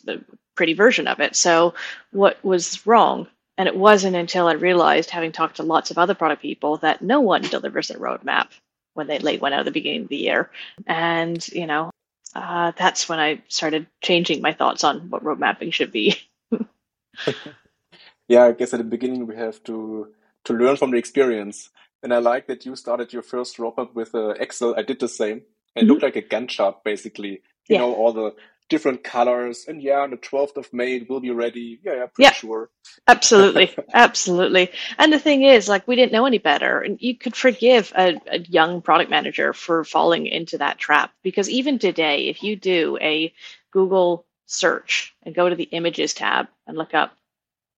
a, 0.07 0.17
pretty 0.55 0.73
version 0.73 1.07
of 1.07 1.21
it. 1.21 1.37
So 1.37 1.73
what 2.11 2.43
was 2.43 2.85
wrong? 2.85 3.27
And 3.57 3.69
it 3.69 3.75
wasn't 3.77 4.17
until 4.17 4.47
I 4.47 4.53
realized, 4.53 5.09
having 5.09 5.31
talked 5.31 5.55
to 5.55 5.63
lots 5.63 5.89
of 5.89 5.97
other 5.97 6.13
product 6.13 6.41
people, 6.41 6.77
that 6.77 7.01
no 7.01 7.21
one 7.21 7.41
delivers 7.41 7.89
a 7.89 7.95
roadmap 7.95 8.49
when 8.93 9.07
they 9.07 9.19
late 9.19 9.39
went 9.39 9.53
out 9.53 9.61
at 9.61 9.65
the 9.65 9.71
beginning 9.71 10.03
of 10.03 10.09
the 10.09 10.17
year. 10.17 10.51
And, 10.85 11.47
you 11.49 11.65
know, 11.65 11.91
uh, 12.35 12.73
that's 12.77 13.07
when 13.07 13.19
I 13.19 13.41
started 13.47 13.87
changing 14.01 14.41
my 14.41 14.53
thoughts 14.53 14.83
on 14.83 15.09
what 15.09 15.23
road 15.23 15.39
mapping 15.39 15.71
should 15.71 15.91
be. 15.91 16.17
yeah, 18.27 18.43
I 18.43 18.51
guess 18.51 18.73
at 18.73 18.79
the 18.79 18.83
beginning 18.83 19.27
we 19.27 19.35
have 19.35 19.63
to 19.63 20.13
to 20.45 20.53
learn 20.53 20.77
from 20.77 20.91
the 20.91 20.97
experience. 20.97 21.69
And 22.03 22.13
I 22.13 22.19
like 22.19 22.47
that 22.47 22.65
you 22.65 22.75
started 22.75 23.11
your 23.13 23.23
first 23.23 23.57
roadmap 23.57 23.93
with 23.93 24.13
uh, 24.13 24.29
Excel. 24.39 24.75
I 24.77 24.83
did 24.83 24.99
the 24.99 25.07
same. 25.07 25.43
It 25.75 25.81
mm-hmm. 25.81 25.89
looked 25.89 26.03
like 26.03 26.15
a 26.15 26.21
Gantt 26.21 26.49
chart, 26.49 26.83
basically. 26.83 27.41
You 27.67 27.75
yeah. 27.75 27.79
know, 27.79 27.93
all 27.93 28.13
the 28.13 28.33
different 28.69 29.03
colors. 29.03 29.65
And 29.67 29.81
yeah, 29.81 29.99
on 29.99 30.11
the 30.11 30.17
12th 30.17 30.55
of 30.57 30.71
May, 30.71 30.97
it 30.97 31.09
will 31.09 31.19
be 31.19 31.31
ready. 31.31 31.79
Yeah, 31.83 31.93
yeah, 31.93 32.05
pretty 32.05 32.23
yeah, 32.23 32.31
sure. 32.31 32.69
absolutely. 33.07 33.75
Absolutely. 33.93 34.69
And 34.97 35.11
the 35.11 35.19
thing 35.19 35.43
is, 35.43 35.67
like, 35.67 35.87
we 35.87 35.95
didn't 35.95 36.11
know 36.11 36.25
any 36.25 36.37
better. 36.37 36.79
And 36.79 37.01
you 37.01 37.17
could 37.17 37.35
forgive 37.35 37.91
a, 37.97 38.21
a 38.31 38.39
young 38.39 38.81
product 38.81 39.09
manager 39.09 39.51
for 39.53 39.83
falling 39.83 40.27
into 40.27 40.59
that 40.59 40.77
trap 40.77 41.11
because 41.23 41.49
even 41.49 41.79
today, 41.79 42.29
if 42.29 42.43
you 42.43 42.55
do 42.55 42.97
a 43.01 43.33
Google 43.71 44.25
search 44.45 45.15
and 45.23 45.35
go 45.35 45.49
to 45.49 45.55
the 45.55 45.63
images 45.63 46.13
tab 46.13 46.47
and 46.67 46.77
look 46.77 46.93
up 46.93 47.15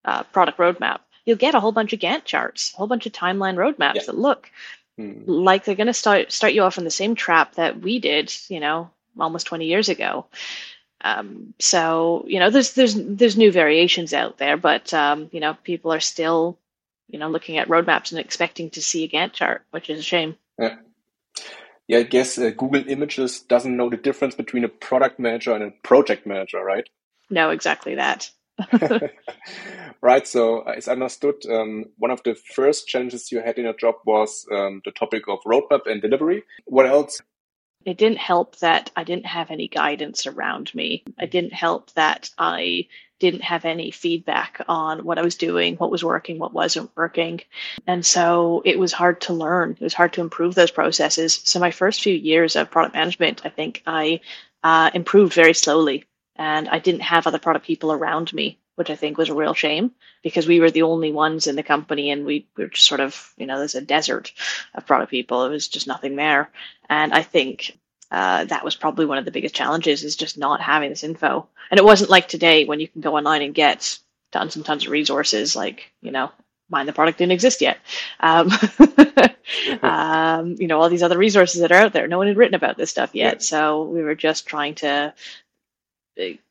uh, 0.06 0.24
product 0.24 0.58
roadmap, 0.58 1.00
you'll 1.26 1.38
get 1.38 1.56
a 1.56 1.60
whole 1.60 1.72
bunch 1.72 1.94
of 1.94 2.00
Gantt 2.00 2.26
charts, 2.26 2.74
a 2.74 2.78
whole 2.78 2.88
bunch 2.88 3.06
of 3.06 3.14
timeline 3.14 3.56
roadmaps 3.56 3.96
yeah. 3.96 4.04
that 4.08 4.18
look 4.18 4.50
hmm. 4.98 5.24
like 5.26 5.66
they're 5.66 5.76
going 5.76 5.88
to 5.88 5.94
start 5.94 6.32
start 6.32 6.54
you 6.54 6.64
off 6.64 6.78
in 6.78 6.84
the 6.84 6.92
same 6.92 7.16
trap 7.16 7.56
that 7.56 7.80
we 7.80 8.00
did, 8.00 8.34
you 8.48 8.60
know, 8.60 8.90
almost 9.20 9.48
20 9.48 9.66
years 9.66 9.90
ago. 9.90 10.26
Um, 11.04 11.54
so 11.60 12.24
you 12.28 12.40
know, 12.40 12.50
there's 12.50 12.74
there's 12.74 12.96
there's 12.96 13.38
new 13.38 13.52
variations 13.52 14.14
out 14.14 14.38
there, 14.38 14.58
but 14.58 14.94
um, 14.94 15.30
you 15.32 15.40
know, 15.40 15.56
people 15.64 15.92
are 15.92 16.00
still 16.00 16.60
you 17.10 17.20
know 17.20 17.30
looking 17.30 17.58
at 17.58 17.68
roadmaps 17.68 18.12
and 18.12 18.20
expecting 18.20 18.70
to 18.72 18.82
see 18.82 19.04
a 19.04 19.10
Gantt 19.10 19.34
chart, 19.34 19.66
which 19.72 19.90
is 19.90 20.00
a 20.00 20.04
shame. 20.04 20.36
Yeah, 20.60 20.76
yeah. 21.88 22.00
I 22.00 22.04
guess 22.04 22.38
uh, 22.38 22.52
Google 22.52 22.88
Images 22.88 23.40
doesn't 23.42 23.76
know 23.76 23.90
the 23.90 23.98
difference 23.98 24.36
between 24.36 24.64
a 24.64 24.70
product 24.70 25.20
manager 25.20 25.54
and 25.54 25.64
a 25.64 25.72
project 25.84 26.28
manager, 26.28 26.64
right? 26.64 26.88
No, 27.30 27.50
exactly 27.50 27.96
that. 27.96 28.30
right. 30.02 30.28
So, 30.28 30.62
as 30.62 30.88
understood, 30.88 31.36
um, 31.50 31.86
one 31.98 32.12
of 32.12 32.22
the 32.24 32.36
first 32.36 32.88
challenges 32.88 33.32
you 33.32 33.42
had 33.42 33.58
in 33.58 33.66
your 33.66 33.74
job 33.74 33.96
was 34.06 34.46
um, 34.52 34.82
the 34.86 34.92
topic 34.92 35.24
of 35.28 35.40
roadmap 35.46 35.88
and 35.88 36.02
delivery. 36.02 36.44
What 36.66 36.86
else 36.86 37.22
it 37.86 37.98
didn't 37.98 38.20
help 38.20 38.58
that 38.60 38.92
I 38.96 39.04
didn't 39.04 39.26
have 39.26 39.50
any 39.50 39.68
guidance 39.68 40.28
around 40.28 40.74
me. 40.76 41.04
It 41.20 41.32
didn't 41.32 41.54
help 41.54 41.92
that 41.94 42.30
I 42.38 42.88
didn't 43.20 43.44
have 43.44 43.66
any 43.66 43.92
feedback 43.92 44.62
on 44.68 45.04
what 45.04 45.20
I 45.20 45.22
was 45.22 45.36
doing, 45.36 45.76
what 45.76 45.92
was 45.92 46.04
working, 46.04 46.40
what 46.40 46.54
wasn't 46.54 46.92
working. 46.96 47.42
And 47.86 48.06
so 48.06 48.62
it 48.66 48.80
was 48.80 48.94
hard 48.94 49.22
to 49.22 49.34
learn. 49.34 49.72
It 49.80 49.84
was 49.84 49.94
hard 49.94 50.14
to 50.14 50.22
improve 50.22 50.56
those 50.56 50.72
processes. 50.72 51.40
So 51.44 51.60
my 51.60 51.72
first 51.72 52.02
few 52.02 52.14
years 52.14 52.56
of 52.56 52.72
product 52.72 52.96
management, 52.96 53.42
I 53.46 53.50
think 53.50 53.84
I 53.86 54.22
uh, 54.64 54.90
improved 54.94 55.34
very 55.34 55.54
slowly 55.54 56.06
and 56.42 56.68
I 56.70 56.80
didn't 56.80 57.02
have 57.02 57.28
other 57.28 57.40
product 57.40 57.66
people 57.66 57.92
around 57.92 58.34
me 58.34 58.48
which 58.76 58.90
I 58.90 58.96
think 58.96 59.18
was 59.18 59.30
a 59.30 59.36
real 59.36 59.54
shame 59.54 59.92
because 60.24 60.48
we 60.48 60.60
were 60.60 60.72
the 60.72 60.82
only 60.82 61.12
ones 61.12 61.48
in 61.48 61.56
the 61.56 61.62
company 61.62 62.10
and 62.10 62.26
we 62.26 62.48
were 62.58 62.68
just 62.68 62.88
sort 62.88 63.00
of, 63.00 63.34
you 63.38 63.46
know, 63.46 63.60
there's 63.60 63.76
a 63.76 63.82
desert 63.82 64.32
of 64.74 64.88
product 64.88 65.12
people. 65.12 65.46
It 65.46 65.50
was 65.50 65.68
just 65.68 65.86
nothing 65.86 66.16
there. 66.16 66.50
And 66.90 67.14
I 67.14 67.22
think 67.22 67.78
uh, 68.10 68.46
that 68.46 68.66
was 68.66 68.76
probably 68.76 69.06
one 69.06 69.20
of 69.20 69.26
the 69.26 69.32
biggest 69.32 69.54
challenges 69.54 70.04
is 70.04 70.16
just 70.16 70.38
not 70.38 70.62
having 70.62 70.90
this 70.90 71.04
info. 71.04 71.48
And 71.70 71.80
it 71.80 71.86
wasn't 71.86 72.10
like 72.10 72.28
today 72.28 72.66
when 72.66 72.80
you 72.80 72.88
can 72.88 73.02
go 73.02 73.16
online 73.16 73.44
and 73.44 73.54
get 73.54 74.00
tons 74.32 74.56
and 74.56 74.66
tons 74.66 74.86
of 74.86 74.92
resources 74.92 75.56
like, 75.56 75.92
you 76.02 76.12
know, 76.12 76.32
mind 76.70 76.88
the 76.88 76.94
product 76.94 77.18
didn't 77.18 77.34
exist 77.34 77.62
yet. 77.62 77.78
Um, 78.20 78.50
um, 79.84 80.56
you 80.58 80.68
know, 80.68 80.82
all 80.82 80.90
these 80.90 81.04
other 81.04 81.18
resources 81.18 81.62
that 81.62 81.72
are 81.72 81.84
out 81.84 81.94
there. 81.94 82.08
No 82.08 82.18
one 82.18 82.28
had 82.28 82.38
written 82.38 82.56
about 82.56 82.78
this 82.78 82.90
stuff 82.90 83.14
yet. 83.14 83.36
Yeah. 83.36 83.40
So 83.42 83.84
we 83.84 84.02
were 84.02 84.16
just 84.16 84.48
trying 84.48 84.76
to 84.76 85.14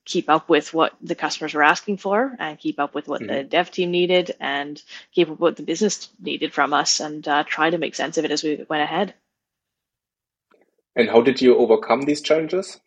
keep 0.04 0.28
up 0.28 0.48
with 0.48 0.72
what 0.72 0.94
the 1.02 1.14
customers 1.14 1.54
were 1.54 1.62
asking 1.62 1.98
for 1.98 2.34
and 2.38 2.58
keep 2.58 2.78
up 2.78 2.94
with 2.94 3.08
what 3.08 3.20
mm-hmm. 3.20 3.34
the 3.34 3.44
dev 3.44 3.70
team 3.70 3.90
needed 3.90 4.34
and 4.40 4.82
keep 5.12 5.28
up 5.28 5.32
with 5.32 5.40
what 5.40 5.56
the 5.56 5.62
business 5.62 6.08
needed 6.20 6.52
from 6.52 6.72
us 6.72 7.00
and 7.00 7.26
uh, 7.28 7.44
try 7.44 7.70
to 7.70 7.78
make 7.78 7.94
sense 7.94 8.18
of 8.18 8.24
it 8.24 8.30
as 8.30 8.42
we 8.42 8.64
went 8.68 8.82
ahead. 8.82 9.14
And 10.96 11.08
how 11.08 11.22
did 11.22 11.40
you 11.40 11.56
overcome 11.56 12.02
these 12.02 12.20
challenges? 12.20 12.80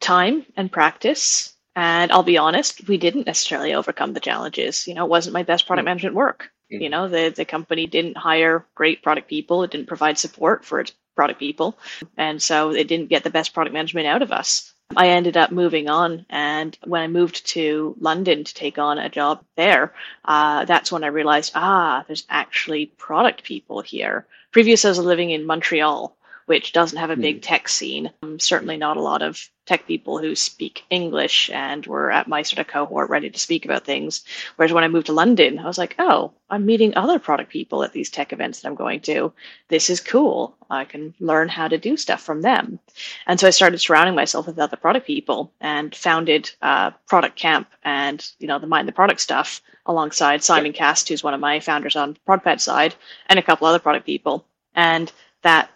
Time 0.00 0.46
and 0.56 0.70
practice. 0.70 1.54
And 1.74 2.12
I'll 2.12 2.22
be 2.22 2.38
honest, 2.38 2.86
we 2.88 2.98
didn't 2.98 3.26
necessarily 3.26 3.74
overcome 3.74 4.12
the 4.12 4.20
challenges. 4.20 4.86
You 4.86 4.94
know, 4.94 5.04
it 5.04 5.10
wasn't 5.10 5.34
my 5.34 5.42
best 5.42 5.66
product 5.66 5.82
mm-hmm. 5.82 5.90
management 5.90 6.14
work. 6.14 6.50
Mm-hmm. 6.72 6.82
You 6.82 6.88
know, 6.90 7.08
the, 7.08 7.32
the 7.34 7.44
company 7.44 7.86
didn't 7.86 8.16
hire 8.16 8.66
great 8.74 9.02
product 9.02 9.28
people. 9.28 9.62
It 9.62 9.70
didn't 9.70 9.88
provide 9.88 10.18
support 10.18 10.64
for 10.64 10.80
its 10.80 10.92
product 11.16 11.38
people. 11.38 11.78
And 12.16 12.40
so 12.42 12.70
it 12.70 12.88
didn't 12.88 13.08
get 13.08 13.24
the 13.24 13.30
best 13.30 13.54
product 13.54 13.74
management 13.74 14.06
out 14.06 14.22
of 14.22 14.32
us. 14.32 14.72
I 14.96 15.08
ended 15.08 15.36
up 15.36 15.50
moving 15.50 15.88
on. 15.88 16.24
And 16.30 16.76
when 16.84 17.02
I 17.02 17.08
moved 17.08 17.46
to 17.48 17.94
London 18.00 18.44
to 18.44 18.54
take 18.54 18.78
on 18.78 18.98
a 18.98 19.08
job 19.08 19.44
there, 19.56 19.94
uh, 20.24 20.64
that's 20.64 20.90
when 20.90 21.04
I 21.04 21.08
realized, 21.08 21.52
ah, 21.54 22.04
there's 22.06 22.24
actually 22.28 22.86
product 22.86 23.44
people 23.44 23.80
here. 23.82 24.26
Previous, 24.50 24.84
I 24.84 24.88
was 24.88 24.98
living 24.98 25.30
in 25.30 25.46
Montreal 25.46 26.16
which 26.48 26.72
doesn't 26.72 26.98
have 26.98 27.10
a 27.10 27.16
big 27.16 27.36
hmm. 27.36 27.40
tech 27.40 27.68
scene. 27.68 28.10
Um, 28.22 28.40
certainly 28.40 28.78
not 28.78 28.96
a 28.96 29.02
lot 29.02 29.20
of 29.20 29.50
tech 29.66 29.86
people 29.86 30.16
who 30.16 30.34
speak 30.34 30.82
English 30.88 31.50
and 31.52 31.84
were 31.84 32.10
at 32.10 32.26
my 32.26 32.40
sort 32.40 32.58
of 32.58 32.66
cohort 32.66 33.10
ready 33.10 33.28
to 33.28 33.38
speak 33.38 33.66
about 33.66 33.84
things. 33.84 34.24
Whereas 34.56 34.72
when 34.72 34.82
I 34.82 34.88
moved 34.88 35.06
to 35.06 35.12
London, 35.12 35.58
I 35.58 35.66
was 35.66 35.76
like, 35.76 35.94
oh, 35.98 36.32
I'm 36.48 36.64
meeting 36.64 36.96
other 36.96 37.18
product 37.18 37.50
people 37.50 37.84
at 37.84 37.92
these 37.92 38.08
tech 38.08 38.32
events 38.32 38.60
that 38.60 38.68
I'm 38.68 38.74
going 38.74 39.00
to. 39.02 39.30
This 39.68 39.90
is 39.90 40.00
cool. 40.00 40.56
I 40.70 40.86
can 40.86 41.14
learn 41.20 41.50
how 41.50 41.68
to 41.68 41.76
do 41.76 41.98
stuff 41.98 42.22
from 42.22 42.40
them. 42.40 42.80
And 43.26 43.38
so 43.38 43.46
I 43.46 43.50
started 43.50 43.78
surrounding 43.78 44.14
myself 44.14 44.46
with 44.46 44.58
other 44.58 44.78
product 44.78 45.06
people 45.06 45.52
and 45.60 45.94
founded 45.94 46.50
uh, 46.62 46.92
Product 47.06 47.36
Camp 47.36 47.68
and, 47.84 48.26
you 48.38 48.48
know, 48.48 48.58
the 48.58 48.66
Mind 48.66 48.88
the 48.88 48.92
Product 48.92 49.20
stuff 49.20 49.60
alongside 49.84 50.42
Simon 50.42 50.72
Cast, 50.72 51.10
who's 51.10 51.22
one 51.22 51.34
of 51.34 51.40
my 51.40 51.60
founders 51.60 51.94
on 51.94 52.16
ProdPad 52.26 52.60
side, 52.60 52.94
and 53.26 53.38
a 53.38 53.42
couple 53.42 53.66
other 53.66 53.78
product 53.78 54.06
people. 54.06 54.46
And 54.74 55.12
that 55.42 55.70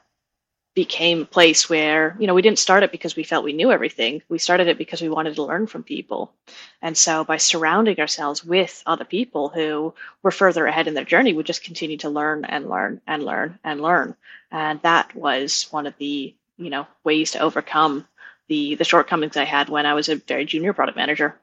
became 0.74 1.22
a 1.22 1.26
place 1.26 1.68
where 1.68 2.16
you 2.18 2.26
know 2.26 2.34
we 2.34 2.42
didn't 2.42 2.58
start 2.58 2.82
it 2.82 2.92
because 2.92 3.14
we 3.14 3.24
felt 3.24 3.44
we 3.44 3.52
knew 3.52 3.70
everything. 3.70 4.22
We 4.28 4.38
started 4.38 4.68
it 4.68 4.78
because 4.78 5.02
we 5.02 5.08
wanted 5.08 5.34
to 5.36 5.42
learn 5.42 5.66
from 5.66 5.82
people. 5.82 6.32
And 6.80 6.96
so 6.96 7.24
by 7.24 7.36
surrounding 7.36 8.00
ourselves 8.00 8.44
with 8.44 8.82
other 8.86 9.04
people 9.04 9.48
who 9.50 9.94
were 10.22 10.30
further 10.30 10.66
ahead 10.66 10.88
in 10.88 10.94
their 10.94 11.04
journey 11.04 11.34
we 11.34 11.42
just 11.42 11.64
continued 11.64 12.00
to 12.00 12.10
learn 12.10 12.44
and 12.44 12.68
learn 12.68 13.00
and 13.06 13.22
learn 13.24 13.58
and 13.64 13.80
learn. 13.80 14.16
And 14.50 14.80
that 14.82 15.14
was 15.14 15.66
one 15.70 15.86
of 15.86 15.94
the 15.98 16.34
you 16.56 16.70
know 16.70 16.86
ways 17.04 17.32
to 17.32 17.40
overcome 17.40 18.06
the 18.48 18.74
the 18.76 18.84
shortcomings 18.84 19.36
i 19.36 19.44
had 19.44 19.68
when 19.68 19.86
i 19.86 19.94
was 19.94 20.08
a 20.08 20.16
very 20.16 20.44
junior 20.44 20.72
product 20.72 20.96
manager. 20.96 21.38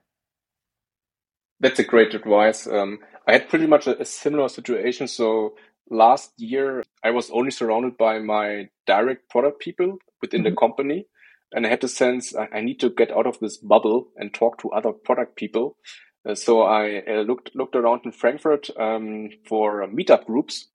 That's 1.60 1.80
a 1.80 1.84
great 1.84 2.14
advice. 2.16 2.66
Um, 2.66 3.00
i 3.28 3.34
had 3.34 3.50
pretty 3.50 3.68
much 3.68 3.86
a, 3.86 4.02
a 4.02 4.06
similar 4.06 4.50
situation. 4.50 5.08
So 5.08 5.56
last 5.90 6.34
year 6.38 6.84
I 7.04 7.12
was 7.12 7.30
only 7.32 7.52
surrounded 7.52 7.98
by 7.98 8.20
my 8.20 8.70
direct 8.86 9.30
product 9.30 9.60
people 9.60 9.98
within 10.22 10.42
mm-hmm. 10.42 10.52
the 10.52 10.56
company. 10.56 11.06
And 11.52 11.66
I 11.66 11.70
had 11.70 11.82
the 11.82 11.88
sense 11.88 12.36
I, 12.36 12.62
need 12.62 12.80
to 12.82 12.92
get 12.92 13.12
out 13.12 13.26
of 13.26 13.40
this 13.40 13.58
bubble 13.58 14.10
and 14.18 14.34
talk 14.34 14.60
to 14.62 14.70
other 14.70 14.92
product 14.92 15.36
people. 15.36 15.78
Uh, 16.28 16.36
so 16.36 16.62
I 16.62 17.02
uh, 17.08 17.22
looked 17.22 17.56
looked 17.56 17.76
around 17.76 18.02
in 18.06 18.12
Frankfurt 18.12 18.70
um, 18.78 19.30
for 19.48 19.88
meetup 19.88 20.26
groups 20.26 20.68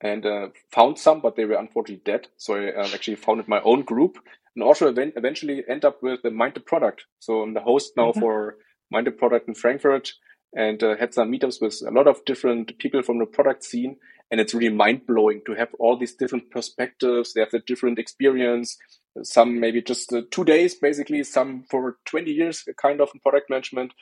and 0.00 0.24
uh, 0.24 0.48
found 0.72 0.98
some, 0.98 1.20
but 1.20 1.34
they 1.34 1.46
were 1.46 1.58
unfortunately 1.58 2.02
dead. 2.04 2.28
So 2.36 2.54
I 2.54 2.74
um, 2.74 2.90
actually 2.94 3.16
founded 3.16 3.48
my 3.48 3.60
own 3.62 3.82
group 3.82 4.18
and 4.54 4.62
also 4.62 4.88
event- 4.88 5.14
eventually 5.16 5.64
end 5.68 5.84
up 5.84 6.00
with 6.00 6.22
the 6.22 6.30
Mind 6.30 6.54
the 6.54 6.60
Product. 6.60 7.04
So 7.18 7.42
I'm 7.42 7.54
the 7.54 7.60
host 7.60 7.94
now 7.96 8.10
mm-hmm. 8.10 8.20
for 8.20 8.56
Mind 8.92 9.08
the 9.08 9.10
Product 9.10 9.48
in 9.48 9.54
Frankfurt 9.54 10.12
and 10.54 10.82
uh, 10.82 10.96
had 10.96 11.14
some 11.14 11.30
meetups 11.30 11.60
with 11.60 11.82
a 11.86 11.90
lot 11.90 12.06
of 12.06 12.24
different 12.24 12.78
people 12.78 13.02
from 13.02 13.18
the 13.18 13.26
product 13.26 13.64
scene 13.64 13.96
and 14.30 14.40
it's 14.40 14.54
really 14.54 14.74
mind 14.74 15.06
blowing 15.06 15.42
to 15.46 15.54
have 15.54 15.68
all 15.78 15.96
these 15.96 16.14
different 16.14 16.50
perspectives. 16.50 17.32
They 17.32 17.40
have 17.40 17.50
the 17.50 17.60
different 17.60 17.98
experience. 17.98 18.76
Some 19.22 19.60
maybe 19.60 19.82
just 19.82 20.12
uh, 20.12 20.22
two 20.30 20.44
days, 20.44 20.74
basically. 20.74 21.22
Some 21.24 21.64
for 21.70 21.98
20 22.06 22.30
years, 22.30 22.64
kind 22.80 23.00
of 23.00 23.10
in 23.14 23.20
product 23.20 23.50
management. 23.50 23.92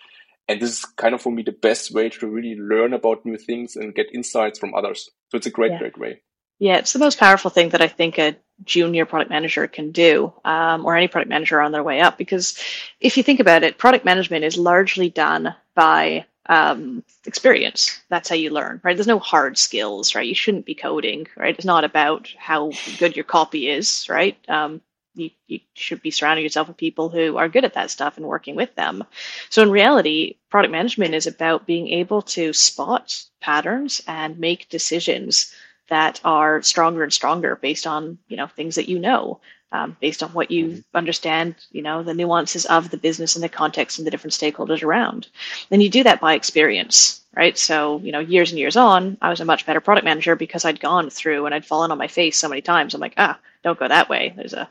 And 0.49 0.61
this 0.61 0.71
is 0.71 0.85
kind 0.97 1.15
of 1.15 1.23
for 1.23 1.31
me 1.31 1.43
the 1.43 1.53
best 1.53 1.93
way 1.93 2.09
to 2.09 2.27
really 2.27 2.57
learn 2.57 2.93
about 2.95 3.25
new 3.25 3.37
things 3.37 3.77
and 3.77 3.95
get 3.95 4.15
insights 4.15 4.59
from 4.59 4.75
others. 4.75 5.09
So 5.29 5.37
it's 5.37 5.47
a 5.47 5.51
great, 5.51 5.73
yeah. 5.73 5.79
great 5.79 5.99
way. 5.99 6.23
Yeah, 6.59 6.77
it's 6.77 6.93
the 6.93 6.99
most 6.99 7.19
powerful 7.19 7.51
thing 7.51 7.71
that 7.71 7.83
I 7.83 7.89
think 7.89 8.19
a 8.19 8.37
junior 8.65 9.05
product 9.05 9.31
manager 9.31 9.67
can 9.67 9.91
do, 9.91 10.33
um, 10.45 10.87
or 10.87 10.97
any 10.97 11.09
product 11.09 11.29
manager 11.29 11.61
on 11.61 11.73
their 11.73 11.83
way 11.83 12.01
up. 12.01 12.19
Because 12.19 12.57
if 13.01 13.17
you 13.17 13.23
think 13.23 13.41
about 13.41 13.65
it, 13.65 13.79
product 13.79 14.05
management 14.05 14.45
is 14.45 14.57
largely 14.57 15.09
done 15.09 15.55
by 15.75 16.27
um, 16.47 17.05
experience. 17.27 18.01
That's 18.09 18.29
how 18.29 18.35
you 18.35 18.51
learn, 18.51 18.81
right? 18.83 18.97
There's 18.97 19.07
no 19.07 19.19
hard 19.19 19.59
skills, 19.59 20.15
right? 20.15 20.27
You 20.27 20.35
shouldn't 20.35 20.67
be 20.67 20.75
coding, 20.75 21.27
right? 21.37 21.55
It's 21.55 21.65
not 21.65 21.85
about 21.85 22.33
how 22.37 22.73
good 22.99 23.17
your 23.17 23.25
copy 23.25 23.69
is, 23.69 24.07
right? 24.09 24.37
Um, 24.49 24.81
you, 25.15 25.31
you 25.47 25.61
should 25.75 26.03
be 26.03 26.11
surrounding 26.11 26.43
yourself 26.43 26.69
with 26.69 26.77
people 26.77 27.09
who 27.09 27.37
are 27.37 27.49
good 27.49 27.65
at 27.65 27.75
that 27.75 27.91
stuff 27.91 28.17
and 28.17 28.27
working 28.27 28.57
with 28.57 28.75
them. 28.75 29.05
So 29.51 29.63
in 29.63 29.71
reality, 29.71 30.37
product 30.51 30.73
management 30.73 31.15
is 31.15 31.27
about 31.27 31.67
being 31.67 31.89
able 31.89 32.23
to 32.23 32.53
spot 32.53 33.23
patterns 33.41 34.01
and 34.07 34.39
make 34.39 34.69
decisions 34.71 35.53
that 35.89 36.21
are 36.25 36.63
stronger 36.63 37.03
and 37.03 37.13
stronger 37.13 37.57
based 37.57 37.87
on 37.87 38.19
you 38.29 38.37
know 38.37 38.47
things 38.47 38.77
that 38.77 38.89
you 38.89 38.99
know 38.99 39.41
um, 39.73 39.97
based 40.01 40.23
on 40.23 40.31
what 40.31 40.51
you 40.51 40.67
mm-hmm. 40.67 40.97
understand, 40.97 41.55
you 41.73 41.83
know, 41.83 42.03
the 42.03 42.15
nuances 42.15 42.67
of 42.67 42.91
the 42.91 42.99
business 42.99 43.35
and 43.35 43.43
the 43.43 43.49
context 43.49 43.99
and 43.99 44.07
the 44.07 44.11
different 44.11 44.35
stakeholders 44.35 44.83
around. 44.83 45.29
And 45.71 45.83
you 45.83 45.89
do 45.89 46.05
that 46.05 46.21
by 46.21 46.35
experience, 46.35 47.23
right? 47.35 47.57
So, 47.57 47.99
you 48.05 48.13
know, 48.13 48.21
years 48.21 48.51
and 48.51 48.59
years 48.59 48.77
on, 48.77 49.17
I 49.23 49.31
was 49.31 49.41
a 49.41 49.47
much 49.47 49.65
better 49.65 49.81
product 49.81 50.05
manager 50.05 50.37
because 50.37 50.65
I'd 50.65 50.79
gone 50.79 51.09
through 51.11 51.47
and 51.47 51.55
I'd 51.55 51.65
fallen 51.65 51.91
on 51.91 51.99
my 51.99 52.09
face 52.09 52.37
so 52.37 52.49
many 52.49 52.61
times. 52.61 52.95
I'm 52.95 53.01
like, 53.01 53.15
ah, 53.17 53.39
don't 53.65 53.79
go 53.79 53.89
that 53.89 54.11
way. 54.11 54.35
There's 54.37 54.53
a, 54.53 54.69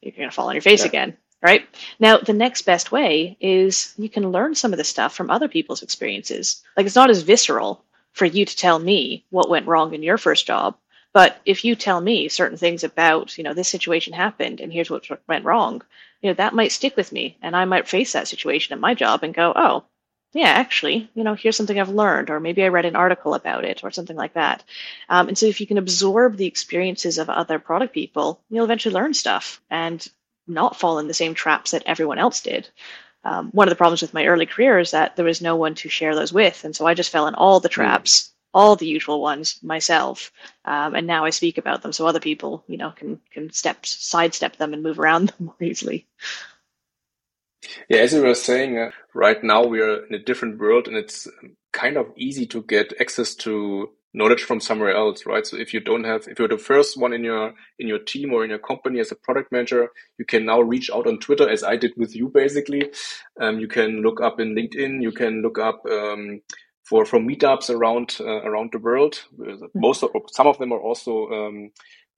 you're 0.00 0.12
going 0.12 0.28
to 0.28 0.34
fall 0.34 0.48
on 0.48 0.54
your 0.54 0.62
face 0.62 0.80
yeah. 0.80 0.88
again. 0.88 1.16
Right 1.42 1.68
now, 2.00 2.16
the 2.16 2.32
next 2.32 2.62
best 2.62 2.90
way 2.90 3.36
is 3.38 3.92
you 3.98 4.08
can 4.08 4.30
learn 4.30 4.54
some 4.54 4.72
of 4.72 4.78
the 4.78 4.84
stuff 4.84 5.14
from 5.14 5.30
other 5.30 5.48
people's 5.48 5.82
experiences. 5.82 6.62
Like 6.74 6.86
it's 6.86 6.94
not 6.94 7.10
as 7.10 7.22
visceral 7.22 7.84
for 8.12 8.24
you 8.24 8.46
to 8.46 8.56
tell 8.56 8.78
me 8.78 9.24
what 9.28 9.50
went 9.50 9.66
wrong 9.66 9.92
in 9.92 10.02
your 10.02 10.16
first 10.16 10.46
job 10.46 10.76
but 11.14 11.40
if 11.46 11.64
you 11.64 11.76
tell 11.76 12.00
me 12.00 12.28
certain 12.28 12.58
things 12.58 12.84
about, 12.84 13.38
you 13.38 13.44
know, 13.44 13.54
this 13.54 13.68
situation 13.68 14.12
happened 14.12 14.60
and 14.60 14.72
here's 14.72 14.90
what 14.90 15.08
went 15.28 15.44
wrong, 15.44 15.80
you 16.20 16.28
know, 16.28 16.34
that 16.34 16.54
might 16.54 16.72
stick 16.72 16.96
with 16.96 17.12
me 17.12 17.38
and 17.40 17.56
I 17.56 17.64
might 17.64 17.88
face 17.88 18.12
that 18.12 18.28
situation 18.28 18.74
at 18.74 18.80
my 18.80 18.94
job 18.94 19.22
and 19.22 19.32
go, 19.32 19.52
oh, 19.54 19.84
yeah, 20.34 20.48
actually, 20.48 21.08
you 21.14 21.22
know, 21.22 21.34
here's 21.34 21.56
something 21.56 21.78
I've 21.78 21.88
learned, 21.88 22.28
or 22.28 22.40
maybe 22.40 22.64
I 22.64 22.68
read 22.68 22.86
an 22.86 22.96
article 22.96 23.34
about 23.34 23.64
it, 23.64 23.84
or 23.84 23.92
something 23.92 24.16
like 24.16 24.34
that. 24.34 24.64
Um, 25.08 25.28
and 25.28 25.38
so, 25.38 25.46
if 25.46 25.60
you 25.60 25.66
can 25.68 25.78
absorb 25.78 26.36
the 26.36 26.46
experiences 26.46 27.18
of 27.18 27.30
other 27.30 27.60
product 27.60 27.94
people, 27.94 28.40
you'll 28.50 28.64
eventually 28.64 28.96
learn 28.96 29.14
stuff 29.14 29.62
and 29.70 30.04
not 30.48 30.76
fall 30.76 30.98
in 30.98 31.06
the 31.06 31.14
same 31.14 31.34
traps 31.34 31.70
that 31.70 31.84
everyone 31.86 32.18
else 32.18 32.40
did. 32.40 32.68
Um, 33.22 33.50
one 33.52 33.68
of 33.68 33.70
the 33.70 33.76
problems 33.76 34.02
with 34.02 34.12
my 34.12 34.26
early 34.26 34.44
career 34.44 34.80
is 34.80 34.90
that 34.90 35.14
there 35.14 35.24
was 35.24 35.40
no 35.40 35.54
one 35.54 35.76
to 35.76 35.88
share 35.88 36.16
those 36.16 36.32
with, 36.32 36.64
and 36.64 36.74
so 36.74 36.84
I 36.84 36.94
just 36.94 37.10
fell 37.10 37.28
in 37.28 37.36
all 37.36 37.60
the 37.60 37.68
hmm. 37.68 37.74
traps 37.74 38.33
all 38.54 38.76
the 38.76 38.86
usual 38.86 39.20
ones 39.20 39.58
myself, 39.62 40.32
um, 40.64 40.94
and 40.94 41.06
now 41.06 41.24
I 41.24 41.30
speak 41.30 41.58
about 41.58 41.82
them 41.82 41.92
so 41.92 42.06
other 42.06 42.20
people, 42.20 42.64
you 42.68 42.78
know, 42.78 42.92
can 42.92 43.20
can 43.30 43.52
step 43.52 43.84
sidestep 43.84 44.56
them 44.56 44.72
and 44.72 44.82
move 44.82 44.98
around 44.98 45.28
them 45.38 45.46
more 45.46 45.56
easily. 45.60 46.06
Yeah, 47.88 47.98
as 47.98 48.12
you 48.12 48.22
were 48.22 48.34
saying, 48.34 48.78
uh, 48.78 48.90
right 49.14 49.42
now 49.42 49.64
we 49.64 49.80
are 49.80 50.04
in 50.04 50.14
a 50.14 50.18
different 50.18 50.58
world, 50.58 50.86
and 50.86 50.96
it's 50.96 51.26
kind 51.72 51.96
of 51.96 52.06
easy 52.16 52.46
to 52.46 52.62
get 52.62 52.94
access 53.00 53.34
to 53.34 53.90
knowledge 54.14 54.44
from 54.44 54.60
somewhere 54.60 54.94
else, 54.94 55.26
right? 55.26 55.44
So 55.46 55.56
if 55.56 55.74
you 55.74 55.80
don't 55.80 56.04
have, 56.04 56.28
if 56.28 56.38
you're 56.38 56.48
the 56.48 56.56
first 56.56 56.96
one 56.96 57.12
in 57.12 57.24
your 57.24 57.52
in 57.78 57.88
your 57.88 57.98
team 57.98 58.32
or 58.32 58.44
in 58.44 58.50
your 58.50 58.60
company 58.60 59.00
as 59.00 59.10
a 59.10 59.16
product 59.16 59.50
manager, 59.50 59.88
you 60.18 60.24
can 60.24 60.46
now 60.46 60.60
reach 60.60 60.88
out 60.94 61.06
on 61.06 61.18
Twitter, 61.18 61.48
as 61.48 61.64
I 61.64 61.76
did 61.76 61.92
with 61.96 62.14
you, 62.14 62.28
basically. 62.28 62.90
Um, 63.40 63.58
you 63.58 63.68
can 63.68 64.02
look 64.02 64.20
up 64.20 64.40
in 64.40 64.54
LinkedIn. 64.54 65.02
You 65.02 65.12
can 65.12 65.42
look 65.42 65.58
up 65.58 65.82
um, 65.90 66.40
for 66.84 67.04
from 67.04 67.26
meetups 67.26 67.70
around 67.70 68.16
uh, 68.20 68.42
around 68.42 68.70
the 68.72 68.78
world. 68.78 69.22
Mm-hmm. 69.38 69.66
Most 69.74 70.02
of, 70.02 70.10
some 70.30 70.46
of 70.46 70.58
them 70.58 70.72
are 70.72 70.80
also 70.80 71.28
um, 71.30 71.70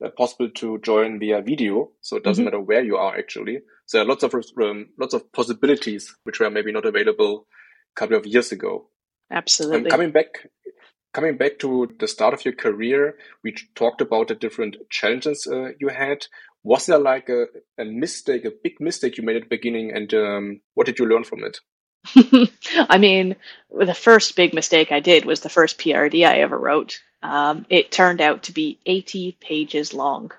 uh, 0.04 0.10
possible 0.10 0.50
to 0.56 0.78
join 0.80 1.18
via 1.18 1.40
video, 1.40 1.90
so 2.00 2.16
it 2.16 2.24
doesn't 2.24 2.44
mm-hmm. 2.44 2.56
matter 2.56 2.60
where 2.60 2.84
you 2.84 2.96
are 2.96 3.16
actually. 3.16 3.60
So 3.86 3.98
there 3.98 4.04
are 4.04 4.08
lots 4.08 4.24
of 4.24 4.34
um, 4.34 4.88
lots 4.98 5.14
of 5.14 5.32
possibilities 5.32 6.14
which 6.24 6.40
were 6.40 6.50
maybe 6.50 6.72
not 6.72 6.84
available 6.84 7.46
a 7.96 8.00
couple 8.00 8.16
of 8.16 8.26
years 8.26 8.52
ago. 8.52 8.88
Absolutely. 9.30 9.86
Um, 9.86 9.90
coming 9.90 10.10
back, 10.10 10.48
coming 11.14 11.36
back 11.36 11.58
to 11.60 11.88
the 11.98 12.08
start 12.08 12.34
of 12.34 12.44
your 12.44 12.54
career, 12.54 13.16
we 13.42 13.54
talked 13.74 14.00
about 14.00 14.28
the 14.28 14.34
different 14.34 14.76
challenges 14.90 15.46
uh, 15.46 15.70
you 15.80 15.88
had. 15.88 16.26
Was 16.62 16.86
there 16.86 16.98
like 16.98 17.28
a, 17.28 17.46
a 17.78 17.84
mistake, 17.84 18.44
a 18.44 18.50
big 18.62 18.80
mistake 18.80 19.16
you 19.16 19.24
made 19.24 19.36
at 19.36 19.42
the 19.42 19.56
beginning, 19.56 19.92
and 19.94 20.12
um, 20.14 20.60
what 20.74 20.86
did 20.86 20.98
you 20.98 21.06
learn 21.06 21.22
from 21.22 21.44
it? 21.44 21.60
I 22.88 22.98
mean, 22.98 23.36
the 23.70 23.94
first 23.94 24.36
big 24.36 24.54
mistake 24.54 24.92
I 24.92 25.00
did 25.00 25.24
was 25.24 25.40
the 25.40 25.48
first 25.48 25.78
PRD 25.78 26.26
I 26.26 26.40
ever 26.40 26.58
wrote. 26.58 27.00
Um, 27.22 27.66
it 27.68 27.90
turned 27.90 28.20
out 28.20 28.44
to 28.44 28.52
be 28.52 28.78
80 28.86 29.36
pages 29.40 29.94
long 29.94 30.32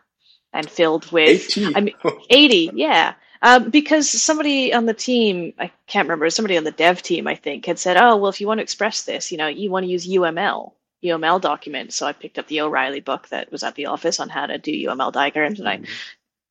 and 0.53 0.69
filled 0.69 1.11
with, 1.11 1.57
80? 1.57 1.75
I 1.75 1.81
mean, 1.81 1.95
80, 2.29 2.71
yeah. 2.73 3.13
Um, 3.41 3.69
because 3.69 4.09
somebody 4.09 4.73
on 4.73 4.85
the 4.85 4.93
team, 4.93 5.53
I 5.59 5.71
can't 5.85 6.07
remember, 6.07 6.29
somebody 6.29 6.57
on 6.57 6.63
the 6.63 6.71
dev 6.71 7.01
team, 7.01 7.27
I 7.27 7.35
think, 7.35 7.65
had 7.65 7.77
said, 7.77 7.97
oh, 7.97 8.17
well, 8.17 8.29
if 8.29 8.41
you 8.41 8.47
want 8.47 8.59
to 8.59 8.63
express 8.63 9.03
this, 9.03 9.31
you 9.31 9.37
know, 9.37 9.47
you 9.47 9.69
want 9.69 9.85
to 9.85 9.91
use 9.91 10.07
UML, 10.07 10.71
UML 11.03 11.41
documents. 11.41 11.95
So 11.95 12.07
I 12.07 12.13
picked 12.13 12.39
up 12.39 12.47
the 12.47 12.61
O'Reilly 12.61 13.01
book 13.01 13.27
that 13.29 13.51
was 13.51 13.63
at 13.63 13.75
the 13.75 13.87
office 13.87 14.19
on 14.19 14.29
how 14.29 14.47
to 14.47 14.57
do 14.57 14.71
UML 14.71 15.13
diagrams 15.13 15.59
and 15.59 15.69
I 15.69 15.77
mm-hmm. 15.77 15.91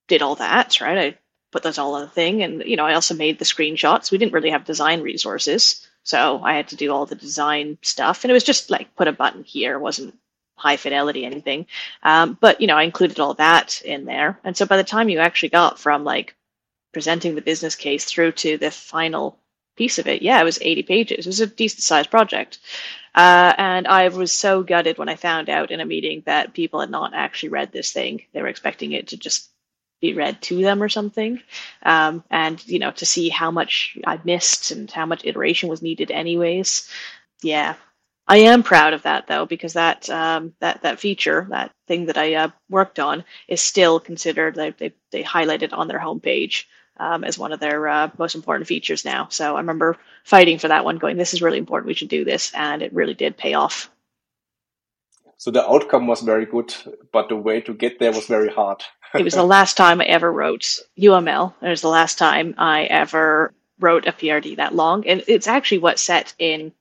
did 0.06 0.22
all 0.22 0.36
that, 0.36 0.80
right? 0.80 0.98
I 0.98 1.18
put 1.52 1.62
those 1.62 1.78
all 1.78 1.94
on 1.94 2.02
the 2.02 2.08
thing. 2.08 2.42
And, 2.42 2.62
you 2.64 2.76
know, 2.76 2.86
I 2.86 2.94
also 2.94 3.14
made 3.14 3.38
the 3.38 3.44
screenshots. 3.44 4.10
We 4.10 4.18
didn't 4.18 4.32
really 4.32 4.50
have 4.50 4.64
design 4.64 5.00
resources. 5.00 5.86
So 6.02 6.40
I 6.42 6.54
had 6.54 6.68
to 6.68 6.76
do 6.76 6.92
all 6.92 7.06
the 7.06 7.14
design 7.14 7.78
stuff. 7.82 8.24
And 8.24 8.30
it 8.30 8.34
was 8.34 8.44
just 8.44 8.70
like 8.70 8.94
put 8.96 9.08
a 9.08 9.12
button 9.12 9.42
here, 9.44 9.74
it 9.74 9.80
wasn't 9.80 10.16
high 10.56 10.76
fidelity 10.76 11.24
anything. 11.24 11.66
Um, 12.02 12.38
but, 12.40 12.60
you 12.60 12.66
know, 12.66 12.76
I 12.76 12.82
included 12.84 13.20
all 13.20 13.34
that 13.34 13.82
in 13.82 14.04
there. 14.04 14.38
And 14.44 14.56
so 14.56 14.66
by 14.66 14.76
the 14.76 14.84
time 14.84 15.08
you 15.08 15.18
actually 15.18 15.50
got 15.50 15.78
from 15.78 16.04
like 16.04 16.34
presenting 16.92 17.34
the 17.34 17.42
business 17.42 17.74
case 17.74 18.04
through 18.04 18.32
to 18.32 18.56
the 18.56 18.70
final 18.70 19.38
piece 19.76 19.98
of 19.98 20.06
it, 20.06 20.22
yeah, 20.22 20.40
it 20.40 20.44
was 20.44 20.58
80 20.62 20.82
pages. 20.84 21.26
It 21.26 21.30
was 21.30 21.40
a 21.40 21.46
decent 21.46 21.82
sized 21.82 22.10
project. 22.10 22.58
Uh, 23.14 23.54
and 23.56 23.86
I 23.86 24.08
was 24.08 24.32
so 24.32 24.62
gutted 24.62 24.98
when 24.98 25.08
I 25.08 25.16
found 25.16 25.48
out 25.48 25.70
in 25.70 25.80
a 25.80 25.86
meeting 25.86 26.22
that 26.26 26.52
people 26.52 26.80
had 26.80 26.90
not 26.90 27.14
actually 27.14 27.48
read 27.48 27.72
this 27.72 27.92
thing. 27.92 28.22
They 28.32 28.42
were 28.42 28.48
expecting 28.48 28.92
it 28.92 29.08
to 29.08 29.16
just 29.16 29.50
be 30.00 30.14
read 30.14 30.40
to 30.42 30.62
them 30.62 30.82
or 30.82 30.88
something. 30.88 31.40
Um, 31.82 32.24
and, 32.30 32.66
you 32.66 32.78
know, 32.78 32.90
to 32.92 33.06
see 33.06 33.28
how 33.28 33.50
much 33.50 33.98
I 34.06 34.20
missed 34.24 34.70
and 34.70 34.90
how 34.90 35.06
much 35.06 35.24
iteration 35.24 35.68
was 35.68 35.82
needed, 35.82 36.10
anyways. 36.10 36.88
Yeah. 37.42 37.74
I 38.28 38.38
am 38.38 38.62
proud 38.62 38.92
of 38.92 39.02
that 39.02 39.28
though, 39.28 39.46
because 39.46 39.74
that 39.74 40.10
um, 40.10 40.52
that 40.58 40.82
that 40.82 40.98
feature, 40.98 41.46
that 41.50 41.70
thing 41.86 42.06
that 42.06 42.18
I 42.18 42.34
uh, 42.34 42.48
worked 42.68 42.98
on, 42.98 43.24
is 43.46 43.60
still 43.60 44.00
considered. 44.00 44.56
They 44.56 44.70
they, 44.70 44.92
they 45.12 45.22
highlight 45.22 45.62
it 45.62 45.72
on 45.72 45.86
their 45.86 46.00
homepage 46.00 46.64
um, 46.96 47.22
as 47.22 47.38
one 47.38 47.52
of 47.52 47.60
their 47.60 47.86
uh, 47.86 48.10
most 48.18 48.34
important 48.34 48.66
features 48.66 49.04
now. 49.04 49.28
So 49.30 49.54
I 49.54 49.60
remember 49.60 49.96
fighting 50.24 50.58
for 50.58 50.68
that 50.68 50.84
one, 50.84 50.98
going, 50.98 51.16
"This 51.16 51.34
is 51.34 51.42
really 51.42 51.58
important. 51.58 51.86
We 51.86 51.94
should 51.94 52.08
do 52.08 52.24
this," 52.24 52.52
and 52.54 52.82
it 52.82 52.92
really 52.92 53.14
did 53.14 53.36
pay 53.36 53.54
off. 53.54 53.90
So 55.38 55.50
the 55.50 55.68
outcome 55.68 56.06
was 56.06 56.22
very 56.22 56.46
good, 56.46 56.74
but 57.12 57.28
the 57.28 57.36
way 57.36 57.60
to 57.62 57.74
get 57.74 57.98
there 57.98 58.12
was 58.12 58.26
very 58.26 58.48
hard. 58.48 58.82
it 59.14 59.22
was 59.22 59.34
the 59.34 59.42
last 59.56 59.76
time 59.76 60.00
I 60.00 60.04
ever 60.04 60.32
wrote 60.32 60.78
UML. 60.98 61.54
It 61.60 61.68
was 61.68 61.82
the 61.82 61.88
last 61.88 62.18
time 62.18 62.54
I 62.56 62.84
ever 62.84 63.52
wrote 63.78 64.06
a 64.06 64.12
PRD 64.12 64.56
that 64.56 64.74
long, 64.74 65.06
and 65.06 65.22
it's 65.28 65.46
actually 65.46 65.78
what 65.78 65.98
set 65.98 66.34
in 66.38 66.72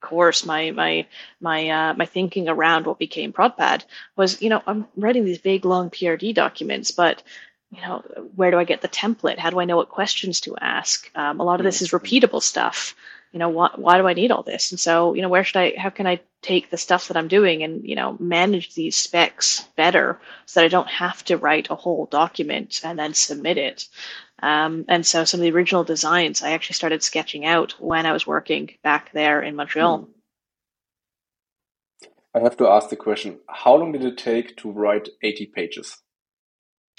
course 0.00 0.46
my 0.46 0.70
my 0.70 1.06
my 1.40 1.68
uh, 1.68 1.94
my 1.94 2.06
thinking 2.06 2.48
around 2.48 2.86
what 2.86 2.98
became 2.98 3.34
ProdPad 3.34 3.84
was 4.16 4.40
you 4.40 4.48
know 4.48 4.62
I'm 4.66 4.86
writing 4.96 5.24
these 5.24 5.38
big 5.38 5.64
long 5.64 5.90
PRD 5.90 6.34
documents, 6.34 6.90
but 6.90 7.22
you 7.70 7.80
know, 7.82 8.02
where 8.34 8.50
do 8.50 8.58
I 8.58 8.64
get 8.64 8.80
the 8.80 8.88
template? 8.88 9.38
How 9.38 9.50
do 9.50 9.60
I 9.60 9.64
know 9.64 9.76
what 9.76 9.88
questions 9.88 10.40
to 10.42 10.56
ask? 10.60 11.08
Um, 11.14 11.38
a 11.38 11.44
lot 11.44 11.60
of 11.60 11.64
this 11.64 11.82
is 11.82 11.90
repeatable 11.90 12.42
stuff. 12.42 12.96
You 13.32 13.38
know, 13.38 13.48
why, 13.48 13.70
why 13.76 13.98
do 13.98 14.08
I 14.08 14.14
need 14.14 14.32
all 14.32 14.42
this? 14.42 14.72
And 14.72 14.80
so, 14.80 15.14
you 15.14 15.22
know, 15.22 15.28
where 15.28 15.44
should 15.44 15.58
I, 15.58 15.74
how 15.78 15.90
can 15.90 16.06
I 16.06 16.20
take 16.42 16.70
the 16.70 16.76
stuff 16.76 17.08
that 17.08 17.16
I'm 17.16 17.28
doing 17.28 17.62
and, 17.62 17.84
you 17.84 17.94
know, 17.94 18.16
manage 18.18 18.74
these 18.74 18.96
specs 18.96 19.68
better 19.76 20.18
so 20.46 20.60
that 20.60 20.66
I 20.66 20.68
don't 20.68 20.88
have 20.88 21.24
to 21.26 21.36
write 21.36 21.70
a 21.70 21.76
whole 21.76 22.06
document 22.06 22.80
and 22.82 22.98
then 22.98 23.14
submit 23.14 23.56
it? 23.56 23.88
Um, 24.42 24.84
and 24.88 25.06
so 25.06 25.24
some 25.24 25.40
of 25.40 25.42
the 25.42 25.52
original 25.52 25.84
designs 25.84 26.42
I 26.42 26.52
actually 26.52 26.74
started 26.74 27.02
sketching 27.02 27.44
out 27.44 27.72
when 27.78 28.06
I 28.06 28.12
was 28.12 28.26
working 28.26 28.70
back 28.82 29.12
there 29.12 29.42
in 29.42 29.54
Montreal. 29.54 29.98
Hmm. 29.98 30.10
I 32.34 32.40
have 32.40 32.56
to 32.58 32.68
ask 32.68 32.88
the 32.88 32.96
question 32.96 33.40
how 33.48 33.74
long 33.74 33.92
did 33.92 34.04
it 34.04 34.16
take 34.16 34.56
to 34.58 34.70
write 34.70 35.08
80 35.22 35.46
pages? 35.46 35.98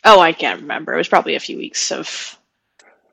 Oh, 0.04 0.20
I 0.20 0.34
can't 0.34 0.62
remember. 0.62 0.94
It 0.94 0.98
was 0.98 1.08
probably 1.08 1.36
a 1.36 1.40
few 1.40 1.58
weeks 1.58 1.92
of 1.92 2.38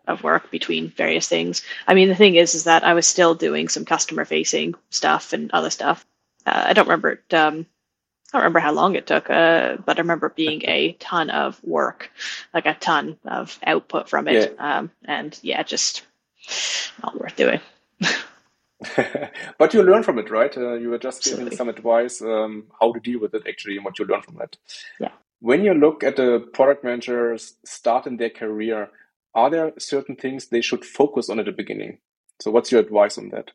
of 0.08 0.22
work 0.22 0.50
between 0.50 0.90
various 0.90 1.28
things. 1.28 1.62
I 1.86 1.94
mean, 1.94 2.08
the 2.08 2.14
thing 2.14 2.34
is, 2.34 2.54
is 2.54 2.64
that 2.64 2.84
I 2.84 2.94
was 2.94 3.06
still 3.06 3.34
doing 3.34 3.68
some 3.68 3.84
customer 3.84 4.24
facing 4.24 4.74
stuff 4.90 5.32
and 5.32 5.50
other 5.52 5.70
stuff. 5.70 6.04
Uh, 6.46 6.64
I 6.66 6.72
don't 6.72 6.86
remember 6.86 7.10
it. 7.10 7.34
Um, 7.34 7.66
I 8.32 8.38
don't 8.38 8.42
remember 8.42 8.60
how 8.60 8.72
long 8.72 8.94
it 8.94 9.06
took, 9.06 9.30
uh, 9.30 9.76
but 9.84 9.98
I 9.98 10.00
remember 10.00 10.28
being 10.28 10.62
a 10.64 10.92
ton 10.94 11.30
of 11.30 11.62
work, 11.64 12.10
like 12.52 12.66
a 12.66 12.74
ton 12.74 13.18
of 13.24 13.58
output 13.64 14.08
from 14.08 14.28
it. 14.28 14.54
Yeah. 14.54 14.78
Um, 14.78 14.90
and 15.04 15.38
yeah, 15.42 15.62
just 15.62 16.02
not 17.02 17.18
worth 17.18 17.36
doing. 17.36 17.60
but 19.58 19.74
you 19.74 19.82
learn 19.82 20.02
from 20.02 20.18
it, 20.18 20.30
right? 20.30 20.54
Uh, 20.56 20.74
you 20.74 20.90
were 20.90 20.98
just 20.98 21.20
Absolutely. 21.20 21.44
giving 21.44 21.56
some 21.56 21.68
advice 21.68 22.20
um, 22.20 22.64
how 22.78 22.92
to 22.92 23.00
deal 23.00 23.18
with 23.18 23.34
it 23.34 23.42
actually 23.48 23.76
and 23.76 23.84
what 23.84 23.98
you 23.98 24.04
learn 24.04 24.22
from 24.22 24.36
that. 24.36 24.56
Yeah. 25.00 25.12
When 25.40 25.64
you 25.64 25.72
look 25.72 26.04
at 26.04 26.16
the 26.16 26.40
product 26.52 26.84
managers 26.84 27.54
start 27.64 28.06
in 28.06 28.18
their 28.18 28.30
career, 28.30 28.90
are 29.38 29.50
there 29.50 29.72
certain 29.78 30.16
things 30.16 30.46
they 30.46 30.60
should 30.60 30.84
focus 30.84 31.30
on 31.30 31.38
at 31.38 31.46
the 31.46 31.52
beginning? 31.52 31.98
So, 32.40 32.50
what's 32.50 32.72
your 32.72 32.80
advice 32.80 33.18
on 33.18 33.30
that? 33.30 33.52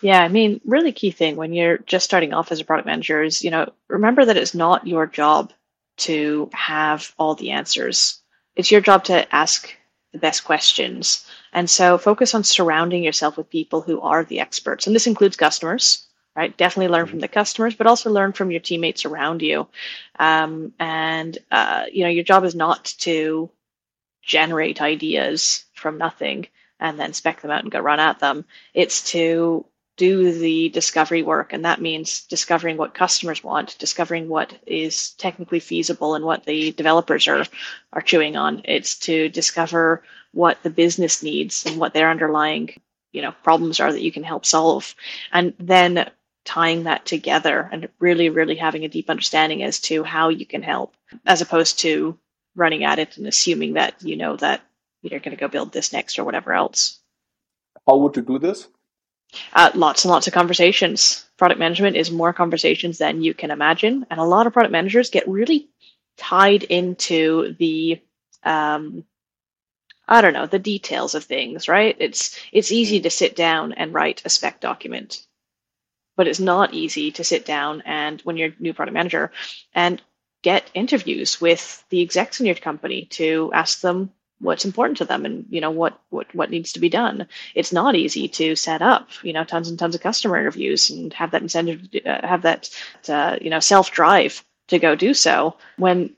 Yeah, 0.00 0.22
I 0.22 0.28
mean, 0.28 0.60
really 0.64 0.92
key 0.92 1.10
thing 1.10 1.36
when 1.36 1.52
you're 1.52 1.78
just 1.78 2.04
starting 2.04 2.32
off 2.32 2.52
as 2.52 2.60
a 2.60 2.64
product 2.64 2.86
manager 2.86 3.22
is, 3.22 3.42
you 3.42 3.50
know, 3.50 3.72
remember 3.88 4.24
that 4.24 4.36
it's 4.36 4.54
not 4.54 4.86
your 4.86 5.06
job 5.06 5.52
to 5.98 6.48
have 6.52 7.14
all 7.18 7.34
the 7.34 7.50
answers. 7.50 8.20
It's 8.54 8.70
your 8.70 8.80
job 8.80 9.04
to 9.04 9.34
ask 9.34 9.74
the 10.12 10.18
best 10.18 10.44
questions. 10.44 11.26
And 11.52 11.68
so 11.68 11.98
focus 11.98 12.34
on 12.34 12.44
surrounding 12.44 13.02
yourself 13.02 13.36
with 13.36 13.50
people 13.50 13.82
who 13.82 14.00
are 14.00 14.24
the 14.24 14.40
experts. 14.40 14.86
And 14.86 14.96
this 14.96 15.06
includes 15.06 15.36
customers 15.36 16.06
right? 16.36 16.56
Definitely 16.56 16.92
learn 16.92 17.06
from 17.06 17.20
the 17.20 17.28
customers, 17.28 17.74
but 17.74 17.86
also 17.86 18.10
learn 18.10 18.32
from 18.32 18.50
your 18.50 18.60
teammates 18.60 19.06
around 19.06 19.40
you. 19.40 19.66
Um, 20.18 20.74
and 20.78 21.36
uh, 21.50 21.84
you 21.90 22.04
know, 22.04 22.10
your 22.10 22.24
job 22.24 22.44
is 22.44 22.54
not 22.54 22.84
to 22.98 23.50
generate 24.26 24.82
ideas 24.82 25.64
from 25.72 25.96
nothing 25.96 26.46
and 26.78 27.00
then 27.00 27.14
spec 27.14 27.40
them 27.40 27.50
out 27.50 27.62
and 27.62 27.72
go 27.72 27.80
run 27.80 28.00
at 28.00 28.18
them. 28.18 28.44
It's 28.74 29.10
to 29.12 29.64
do 29.96 30.30
the 30.30 30.68
discovery 30.68 31.22
work, 31.22 31.54
and 31.54 31.64
that 31.64 31.80
means 31.80 32.24
discovering 32.24 32.76
what 32.76 32.92
customers 32.92 33.42
want, 33.42 33.78
discovering 33.78 34.28
what 34.28 34.52
is 34.66 35.12
technically 35.12 35.60
feasible 35.60 36.14
and 36.14 36.24
what 36.24 36.44
the 36.44 36.72
developers 36.72 37.26
are 37.28 37.46
are 37.94 38.02
chewing 38.02 38.36
on. 38.36 38.60
It's 38.64 38.98
to 39.00 39.30
discover 39.30 40.02
what 40.32 40.62
the 40.62 40.70
business 40.70 41.22
needs 41.22 41.64
and 41.64 41.78
what 41.78 41.94
their 41.94 42.10
underlying 42.10 42.74
you 43.12 43.22
know 43.22 43.32
problems 43.42 43.80
are 43.80 43.90
that 43.90 44.02
you 44.02 44.12
can 44.12 44.24
help 44.24 44.44
solve 44.44 44.94
and 45.32 45.54
then 45.58 46.10
tying 46.44 46.84
that 46.84 47.04
together 47.04 47.68
and 47.72 47.88
really, 47.98 48.28
really 48.30 48.56
having 48.56 48.84
a 48.84 48.88
deep 48.88 49.10
understanding 49.10 49.62
as 49.62 49.80
to 49.80 50.04
how 50.04 50.28
you 50.28 50.46
can 50.46 50.62
help, 50.62 50.94
as 51.26 51.40
opposed 51.42 51.80
to 51.80 52.16
running 52.56 52.84
at 52.84 52.98
it 52.98 53.16
and 53.16 53.26
assuming 53.26 53.74
that 53.74 54.02
you 54.02 54.16
know 54.16 54.36
that 54.36 54.62
you're 55.02 55.20
going 55.20 55.36
to 55.36 55.40
go 55.40 55.48
build 55.48 55.72
this 55.72 55.92
next 55.92 56.18
or 56.18 56.24
whatever 56.24 56.52
else. 56.52 56.98
How 57.86 57.96
would 57.98 58.16
you 58.16 58.22
do 58.22 58.38
this? 58.38 58.66
Uh, 59.52 59.70
lots 59.74 60.04
and 60.04 60.10
lots 60.10 60.26
of 60.26 60.32
conversations. 60.32 61.26
Product 61.36 61.60
management 61.60 61.96
is 61.96 62.10
more 62.10 62.32
conversations 62.32 62.98
than 62.98 63.22
you 63.22 63.34
can 63.34 63.50
imagine. 63.50 64.06
And 64.10 64.18
a 64.18 64.24
lot 64.24 64.46
of 64.46 64.52
product 64.52 64.72
managers 64.72 65.10
get 65.10 65.28
really 65.28 65.68
tied 66.16 66.64
into 66.64 67.54
the 67.58 68.00
um, 68.42 69.04
I 70.08 70.20
don't 70.20 70.34
know, 70.34 70.46
the 70.46 70.60
details 70.60 71.14
of 71.14 71.24
things, 71.24 71.68
right? 71.68 71.96
It's 71.98 72.38
it's 72.52 72.72
easy 72.72 73.00
to 73.00 73.10
sit 73.10 73.36
down 73.36 73.72
and 73.72 73.94
write 73.94 74.22
a 74.24 74.30
spec 74.30 74.60
document 74.60 75.26
but 76.16 76.26
it's 76.26 76.40
not 76.40 76.74
easy 76.74 77.12
to 77.12 77.24
sit 77.24 77.44
down 77.44 77.82
and 77.84 78.20
when 78.22 78.36
you're 78.36 78.48
a 78.48 78.62
new 78.62 78.74
product 78.74 78.94
manager 78.94 79.30
and 79.74 80.02
get 80.46 80.70
interviews 80.74 81.40
with 81.40 81.84
the 81.88 82.00
execs 82.00 82.38
in 82.38 82.46
your 82.46 82.54
company 82.54 83.06
to 83.06 83.50
ask 83.52 83.80
them 83.80 84.12
what's 84.38 84.64
important 84.64 84.96
to 84.96 85.04
them 85.04 85.24
and 85.24 85.44
you 85.50 85.60
know 85.60 85.72
what 85.72 85.98
what 86.10 86.32
what 86.36 86.50
needs 86.50 86.70
to 86.72 86.78
be 86.78 86.88
done 86.88 87.26
it's 87.56 87.72
not 87.72 87.96
easy 87.96 88.28
to 88.28 88.54
set 88.54 88.80
up 88.80 89.08
you 89.24 89.32
know 89.32 89.42
tons 89.42 89.68
and 89.68 89.76
tons 89.76 89.96
of 89.96 90.00
customer 90.00 90.38
interviews 90.38 90.88
and 90.90 91.12
have 91.12 91.32
that 91.32 91.42
incentive 91.42 91.80
uh, 92.04 92.24
have 92.24 92.42
that 92.42 92.70
uh, 93.08 93.36
you 93.40 93.50
know 93.50 93.58
self 93.58 93.90
drive 93.90 94.44
to 94.68 94.78
go 94.78 94.94
do 94.94 95.14
so 95.14 95.56
when 95.78 96.14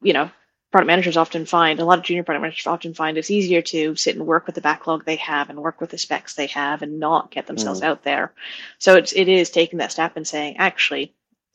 you 0.00 0.12
know 0.12 0.30
product 0.70 0.88
managers 0.88 1.16
often 1.16 1.46
find, 1.46 1.80
a 1.80 1.84
lot 1.84 1.98
of 1.98 2.04
junior 2.04 2.22
product 2.22 2.42
managers 2.42 2.66
often 2.66 2.92
find 2.92 3.16
it's 3.16 3.30
easier 3.30 3.62
to 3.62 3.96
sit 3.96 4.14
and 4.14 4.26
work 4.26 4.46
with 4.46 4.54
the 4.54 4.60
backlog 4.60 5.04
they 5.04 5.16
have 5.16 5.48
and 5.48 5.58
work 5.58 5.80
with 5.80 5.90
the 5.90 5.96
specs 5.96 6.34
they 6.34 6.48
have 6.48 6.82
and 6.82 7.00
not 7.00 7.30
get 7.30 7.46
themselves 7.46 7.80
mm. 7.80 7.84
out 7.84 8.02
there. 8.02 8.32
So 8.78 8.96
it's, 8.96 9.12
it 9.14 9.28
is 9.28 9.48
taking 9.48 9.78
that 9.78 9.92
step 9.92 10.16
and 10.16 10.26
saying, 10.26 10.58
actually, 10.58 11.14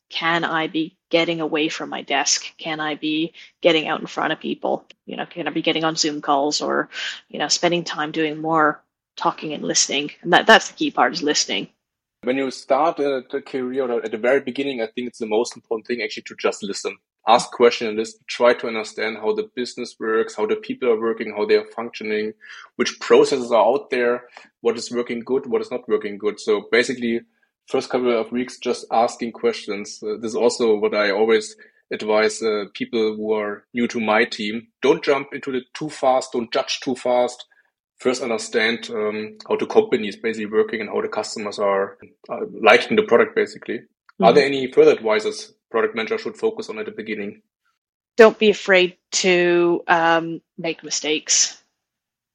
can 0.10 0.43
I 0.43 0.65
be 0.67 0.97
getting 1.12 1.41
away 1.41 1.69
from 1.69 1.89
my 1.89 2.02
desk? 2.02 2.45
Can 2.58 2.80
I 2.80 2.95
be 2.95 3.34
getting 3.62 3.88
out 3.88 4.02
in 4.02 4.08
front 4.08 4.34
of 4.34 4.39
people? 4.39 4.86
You 5.06 5.17
know, 5.17 5.28
can 5.28 5.47
I 5.47 5.52
be 5.52 5.62
getting 5.62 5.84
on 5.84 5.95
Zoom 5.95 6.21
calls 6.21 6.62
or, 6.62 6.89
you 7.30 7.38
know, 7.38 7.50
spending 7.50 7.84
time 7.84 8.12
doing 8.12 8.41
more 8.41 8.82
talking 9.15 9.54
and 9.54 9.63
listening? 9.63 10.10
And 10.24 10.34
that, 10.34 10.47
that's 10.47 10.69
the 10.69 10.74
key 10.74 10.89
part 10.89 11.13
is 11.13 11.21
listening. 11.21 11.67
When 12.24 12.38
you 12.38 12.52
start 12.52 13.00
uh, 13.00 13.21
a, 13.34 13.38
a 13.38 13.41
career 13.41 13.91
uh, 13.91 13.97
at 14.04 14.12
the 14.12 14.17
very 14.17 14.41
beginning, 14.41 14.82
I 14.82 14.88
think 14.88 15.08
it's 15.08 15.19
the 15.19 15.28
most 15.28 15.56
important 15.56 15.88
thing 15.88 16.02
actually 16.02 16.24
to 16.24 16.36
just 16.36 16.63
listen. 16.63 16.97
Ask 17.28 17.52
questions 17.52 17.89
and 17.89 17.97
listen, 17.97 18.19
try 18.28 18.54
to 18.54 18.67
understand 18.67 19.17
how 19.17 19.34
the 19.34 19.50
business 19.56 19.95
works, 20.00 20.36
how 20.36 20.47
the 20.47 20.56
people 20.56 20.89
are 20.89 21.00
working, 21.00 21.34
how 21.36 21.45
they 21.45 21.56
are 21.56 21.67
functioning, 21.76 22.34
which 22.78 23.00
processes 23.00 23.52
are 23.52 23.63
out 23.63 23.89
there, 23.91 24.24
what 24.62 24.78
is 24.78 24.91
working 24.91 25.19
good, 25.19 25.45
what 25.45 25.62
is 25.62 25.69
not 25.69 25.88
working 25.88 26.17
good. 26.17 26.39
So 26.39 26.67
basically, 26.71 27.21
first 27.67 27.89
couple 27.89 28.19
of 28.19 28.32
weeks, 28.32 28.58
just 28.60 28.86
asking 28.91 29.32
questions. 29.32 30.02
Uh, 30.04 30.17
this 30.19 30.32
is 30.32 30.36
also 30.36 30.76
what 30.76 30.93
I 30.93 31.12
always 31.12 31.56
advise 31.91 32.41
uh, 32.41 32.65
people 32.74 33.15
who 33.15 33.34
are 33.34 33.65
new 33.74 33.88
to 33.88 34.00
my 34.00 34.26
team. 34.26 34.67
Don't 34.82 35.04
jump 35.04 35.30
into 35.34 35.54
it 35.56 35.63
too 35.74 35.89
fast. 35.89 36.34
Don't 36.34 36.52
judge 36.52 36.80
too 36.80 36.95
fast 36.95 37.45
first 38.02 38.24
understand 38.24 38.89
um, 38.89 39.38
how 39.47 39.56
the 39.56 39.67
company 39.67 40.08
is 40.08 40.15
basically 40.15 40.47
working 40.47 40.82
and 40.82 40.89
how 40.89 41.02
the 41.02 41.08
customers 41.08 41.60
are 41.60 42.00
uh, 42.30 42.39
liking 42.60 42.97
the 42.97 43.04
product 43.04 43.36
basically 43.36 43.78
mm-hmm. 43.78 44.24
are 44.24 44.34
there 44.34 44.45
any 44.45 44.71
further 44.71 44.91
advices 44.91 45.54
product 45.69 45.95
manager 45.95 46.17
should 46.17 46.36
focus 46.36 46.69
on 46.69 46.80
at 46.80 46.86
the 46.86 46.91
beginning 46.91 47.41
don't 48.17 48.39
be 48.39 48.50
afraid 48.50 48.97
to 49.12 49.84
um, 49.88 50.41
make 50.58 50.84
mistakes 50.84 51.62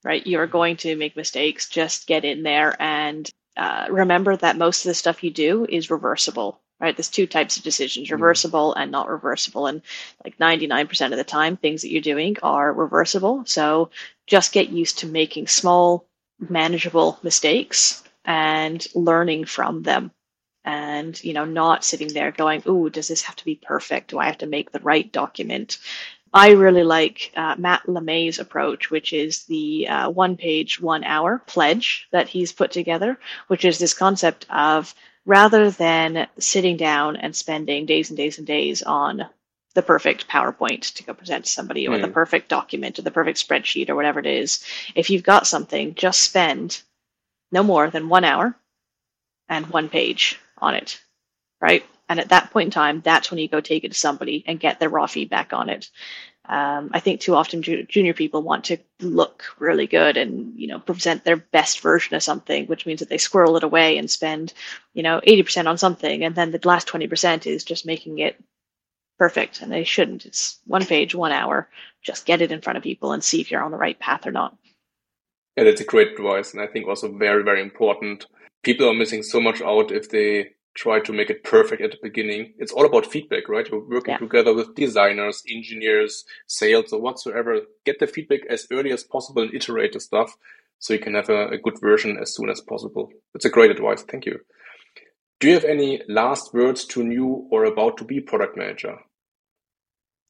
right 0.05 0.25
you 0.25 0.39
are 0.39 0.47
going 0.47 0.77
to 0.77 0.95
make 0.95 1.17
mistakes 1.17 1.67
just 1.67 2.07
get 2.07 2.23
in 2.23 2.43
there 2.43 2.81
and 2.81 3.29
uh, 3.57 3.87
remember 3.89 4.35
that 4.37 4.57
most 4.57 4.85
of 4.85 4.89
the 4.89 4.93
stuff 4.93 5.23
you 5.23 5.31
do 5.31 5.65
is 5.67 5.89
reversible 5.89 6.61
right? 6.79 6.95
There's 6.95 7.09
two 7.09 7.27
types 7.27 7.57
of 7.57 7.63
decisions, 7.63 8.11
reversible 8.11 8.73
and 8.73 8.91
not 8.91 9.09
reversible. 9.09 9.67
And 9.67 9.81
like 10.23 10.37
99% 10.37 11.11
of 11.11 11.17
the 11.17 11.23
time, 11.23 11.57
things 11.57 11.81
that 11.81 11.91
you're 11.91 12.01
doing 12.01 12.37
are 12.43 12.71
reversible. 12.71 13.43
So 13.45 13.89
just 14.27 14.51
get 14.51 14.69
used 14.69 14.99
to 14.99 15.07
making 15.07 15.47
small, 15.47 16.07
manageable 16.39 17.19
mistakes 17.23 18.03
and 18.25 18.85
learning 18.93 19.45
from 19.45 19.83
them. 19.83 20.11
And, 20.63 21.21
you 21.23 21.31
know, 21.33 21.45
not 21.45 21.85
sitting 21.85 22.09
there 22.09 22.31
going, 22.31 22.61
oh, 22.65 22.89
does 22.89 23.07
this 23.07 23.21
have 23.23 23.37
to 23.37 23.45
be 23.45 23.55
perfect? 23.55 24.09
Do 24.09 24.19
I 24.19 24.25
have 24.25 24.39
to 24.39 24.47
make 24.47 24.71
the 24.71 24.81
right 24.81 25.09
document? 25.09 25.77
I 26.33 26.51
really 26.51 26.83
like 26.83 27.31
uh, 27.35 27.55
Matt 27.57 27.83
LeMay's 27.87 28.39
approach, 28.39 28.91
which 28.91 29.13
is 29.13 29.43
the 29.45 29.87
uh, 29.87 30.09
one 30.09 30.37
page, 30.37 30.79
one 30.79 31.03
hour 31.03 31.41
pledge 31.45 32.07
that 32.11 32.27
he's 32.27 32.51
put 32.51 32.71
together, 32.71 33.17
which 33.47 33.65
is 33.65 33.79
this 33.79 33.93
concept 33.93 34.45
of 34.49 34.93
rather 35.25 35.69
than 35.69 36.27
sitting 36.39 36.77
down 36.77 37.15
and 37.17 37.35
spending 37.35 37.85
days 37.85 38.09
and 38.09 38.17
days 38.17 38.37
and 38.37 38.47
days 38.47 38.81
on 38.83 39.27
the 39.73 39.81
perfect 39.83 40.27
PowerPoint 40.27 40.95
to 40.95 41.03
go 41.03 41.13
present 41.13 41.45
to 41.45 41.51
somebody 41.51 41.87
or 41.87 41.97
mm. 41.97 42.01
the 42.01 42.07
hmm. 42.07 42.13
perfect 42.13 42.49
document 42.49 42.97
or 42.97 43.03
the 43.03 43.11
perfect 43.11 43.37
spreadsheet 43.37 43.89
or 43.89 43.95
whatever 43.95 44.19
it 44.19 44.25
is, 44.25 44.65
if 44.95 45.11
you've 45.11 45.21
got 45.21 45.45
something, 45.45 45.93
just 45.93 46.21
spend 46.21 46.81
no 47.51 47.61
more 47.61 47.89
than 47.89 48.09
one 48.09 48.23
hour 48.23 48.55
and 49.47 49.67
one 49.67 49.87
page 49.87 50.39
on 50.57 50.73
it, 50.73 50.99
right? 51.61 51.85
And 52.09 52.19
at 52.19 52.29
that 52.29 52.51
point 52.51 52.67
in 52.67 52.71
time, 52.71 53.01
that's 53.01 53.29
when 53.29 53.39
you 53.39 53.49
go 53.49 53.59
take 53.59 53.83
it 53.83 53.91
to 53.91 53.97
somebody 53.97 54.43
and 54.47 54.59
get 54.59 54.79
their 54.79 54.89
raw 54.89 55.07
feedback 55.07 55.51
on 55.53 55.69
it. 55.69 55.89
Um, 56.49 56.91
I 56.93 57.01
think 57.01 57.19
too 57.19 57.35
often 57.35 57.61
ju- 57.61 57.83
junior 57.83 58.13
people 58.13 58.41
want 58.41 58.63
to 58.65 58.77
look 59.01 59.43
really 59.59 59.85
good 59.85 60.15
and 60.15 60.57
you 60.57 60.67
know 60.67 60.79
present 60.79 61.25
their 61.25 61.35
best 61.35 61.81
version 61.81 62.15
of 62.15 62.23
something, 62.23 62.67
which 62.67 62.85
means 62.85 63.01
that 63.01 63.09
they 63.09 63.17
squirrel 63.17 63.57
it 63.57 63.63
away 63.63 63.97
and 63.97 64.09
spend 64.09 64.53
you 64.93 65.03
know 65.03 65.19
eighty 65.23 65.43
percent 65.43 65.67
on 65.67 65.77
something, 65.77 66.23
and 66.23 66.35
then 66.35 66.51
the 66.51 66.59
last 66.63 66.87
twenty 66.87 67.07
percent 67.07 67.45
is 67.45 67.65
just 67.65 67.85
making 67.85 68.19
it 68.19 68.41
perfect. 69.19 69.61
And 69.61 69.69
they 69.69 69.83
shouldn't. 69.83 70.25
It's 70.25 70.59
one 70.65 70.85
page, 70.85 71.13
one 71.13 71.33
hour. 71.33 71.67
Just 72.01 72.25
get 72.25 72.41
it 72.41 72.53
in 72.53 72.61
front 72.61 72.77
of 72.77 72.83
people 72.83 73.11
and 73.11 73.21
see 73.21 73.41
if 73.41 73.51
you're 73.51 73.63
on 73.63 73.71
the 73.71 73.77
right 73.77 73.99
path 73.99 74.25
or 74.25 74.31
not. 74.31 74.55
Yeah, 75.57 75.65
that's 75.65 75.81
a 75.81 75.85
great 75.85 76.13
advice, 76.13 76.53
and 76.53 76.61
I 76.61 76.67
think 76.67 76.87
also 76.87 77.11
very 77.11 77.43
very 77.43 77.61
important. 77.61 78.25
People 78.63 78.87
are 78.89 78.93
missing 78.93 79.21
so 79.21 79.41
much 79.41 79.61
out 79.61 79.91
if 79.91 80.09
they 80.09 80.51
try 80.77 80.99
to 80.99 81.11
make 81.11 81.29
it 81.29 81.43
perfect 81.43 81.81
at 81.81 81.91
the 81.91 81.97
beginning. 82.01 82.53
It's 82.59 82.71
all 82.71 82.85
about 82.85 83.11
feedback, 83.11 83.49
right? 83.49 83.67
You're 83.67 83.83
working 83.83 84.13
yeah. 84.13 84.19
together 84.19 84.53
with 84.53 84.75
designers, 84.75 85.43
engineers, 85.49 86.23
sales, 86.45 86.93
or 86.93 87.01
whatsoever. 87.01 87.61
Get 87.83 87.99
the 87.99 88.07
feedback 88.07 88.41
as 88.47 88.67
early 88.71 88.91
as 88.91 89.03
possible 89.03 89.41
and 89.41 89.53
iterate 89.53 89.93
the 89.93 89.99
stuff 89.99 90.37
so 90.79 90.93
you 90.93 90.99
can 90.99 91.15
have 91.15 91.29
a, 91.29 91.47
a 91.49 91.57
good 91.57 91.81
version 91.81 92.17
as 92.21 92.35
soon 92.35 92.49
as 92.49 92.61
possible. 92.61 93.09
It's 93.33 93.45
a 93.45 93.49
great 93.49 93.71
advice. 93.71 94.03
Thank 94.03 94.27
you. 94.27 94.39
Do 95.39 95.47
you 95.47 95.55
have 95.55 95.65
any 95.65 96.01
last 96.07 96.53
words 96.53 96.85
to 96.85 97.03
new 97.03 97.47
or 97.51 97.65
about 97.65 97.97
to 97.97 98.03
be 98.03 98.19
product 98.21 98.55
manager? 98.55 98.97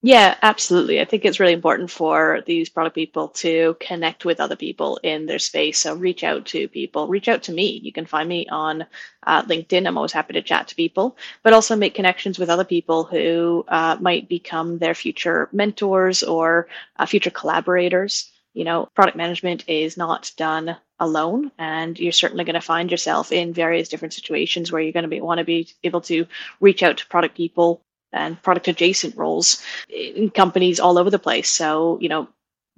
Yeah, 0.03 0.35
absolutely. 0.43 1.01
I 1.01 1.05
think 1.05 1.25
it's 1.25 1.39
really 1.39 1.53
important 1.53 1.89
for 1.89 2.41
these 2.45 2.69
product 2.69 2.93
people 2.95 3.29
to 3.29 3.75
connect 3.79 4.25
with 4.25 4.39
other 4.39 4.55
people 4.55 4.99
in 5.01 5.25
their 5.25 5.39
space. 5.39 5.79
So 5.79 5.95
reach 5.95 6.23
out 6.23 6.45
to 6.47 6.67
people, 6.67 7.07
reach 7.07 7.27
out 7.27 7.41
to 7.43 7.51
me. 7.51 7.79
You 7.83 7.91
can 7.91 8.05
find 8.05 8.29
me 8.29 8.45
on 8.49 8.85
uh, 9.25 9.41
LinkedIn. 9.43 9.87
I'm 9.87 9.97
always 9.97 10.11
happy 10.11 10.33
to 10.33 10.41
chat 10.43 10.67
to 10.67 10.75
people, 10.75 11.17
but 11.43 11.53
also 11.53 11.75
make 11.75 11.95
connections 11.95 12.37
with 12.37 12.49
other 12.49 12.63
people 12.63 13.05
who 13.05 13.65
uh, 13.67 13.97
might 13.99 14.29
become 14.29 14.77
their 14.77 14.93
future 14.93 15.49
mentors 15.51 16.21
or 16.21 16.67
uh, 16.97 17.05
future 17.07 17.31
collaborators. 17.31 18.31
You 18.53 18.65
know, 18.65 18.87
product 18.95 19.17
management 19.17 19.67
is 19.67 19.97
not 19.97 20.31
done 20.37 20.77
alone, 20.99 21.51
and 21.57 21.99
you're 21.99 22.11
certainly 22.11 22.43
going 22.43 22.53
to 22.53 22.61
find 22.61 22.89
yourself 22.91 23.31
in 23.31 23.53
various 23.53 23.89
different 23.89 24.13
situations 24.13 24.71
where 24.71 24.81
you're 24.81 24.93
going 24.93 25.03
to 25.03 25.09
be 25.09 25.21
want 25.21 25.39
to 25.39 25.43
be 25.43 25.67
able 25.83 26.01
to 26.01 26.27
reach 26.59 26.83
out 26.83 26.97
to 26.97 27.07
product 27.07 27.35
people 27.35 27.81
and 28.13 28.41
product 28.41 28.67
adjacent 28.67 29.15
roles 29.17 29.61
in 29.89 30.29
companies 30.29 30.79
all 30.79 30.97
over 30.97 31.09
the 31.09 31.19
place. 31.19 31.49
So, 31.49 31.97
you 32.01 32.09
know, 32.09 32.27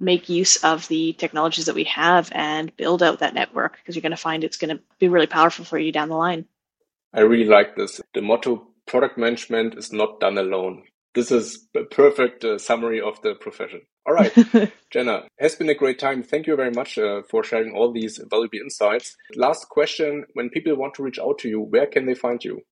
make 0.00 0.28
use 0.28 0.56
of 0.64 0.88
the 0.88 1.12
technologies 1.14 1.66
that 1.66 1.74
we 1.74 1.84
have 1.84 2.30
and 2.34 2.74
build 2.76 3.02
out 3.02 3.18
that 3.20 3.34
network 3.34 3.76
because 3.76 3.94
you're 3.94 4.02
going 4.02 4.10
to 4.10 4.16
find 4.16 4.42
it's 4.42 4.56
going 4.56 4.76
to 4.76 4.82
be 4.98 5.08
really 5.08 5.26
powerful 5.26 5.64
for 5.64 5.78
you 5.78 5.92
down 5.92 6.08
the 6.08 6.16
line. 6.16 6.46
I 7.12 7.20
really 7.20 7.48
like 7.48 7.76
this. 7.76 8.00
The 8.14 8.22
motto 8.22 8.66
product 8.86 9.18
management 9.18 9.74
is 9.76 9.92
not 9.92 10.20
done 10.20 10.38
alone. 10.38 10.84
This 11.14 11.32
is 11.32 11.66
a 11.76 11.84
perfect 11.84 12.44
uh, 12.44 12.58
summary 12.58 13.00
of 13.00 13.20
the 13.22 13.34
profession. 13.34 13.82
All 14.06 14.14
right, 14.14 14.32
Janna, 14.94 15.26
has 15.38 15.56
been 15.56 15.68
a 15.68 15.74
great 15.74 15.98
time. 15.98 16.22
Thank 16.22 16.46
you 16.46 16.56
very 16.56 16.70
much 16.70 16.98
uh, 16.98 17.22
for 17.28 17.42
sharing 17.42 17.74
all 17.74 17.92
these 17.92 18.18
valuable 18.30 18.58
insights. 18.62 19.16
Last 19.34 19.68
question 19.68 20.24
When 20.34 20.50
people 20.50 20.76
want 20.76 20.94
to 20.94 21.02
reach 21.02 21.18
out 21.18 21.38
to 21.40 21.48
you, 21.48 21.60
where 21.60 21.86
can 21.86 22.06
they 22.06 22.14
find 22.14 22.42
you? 22.42 22.62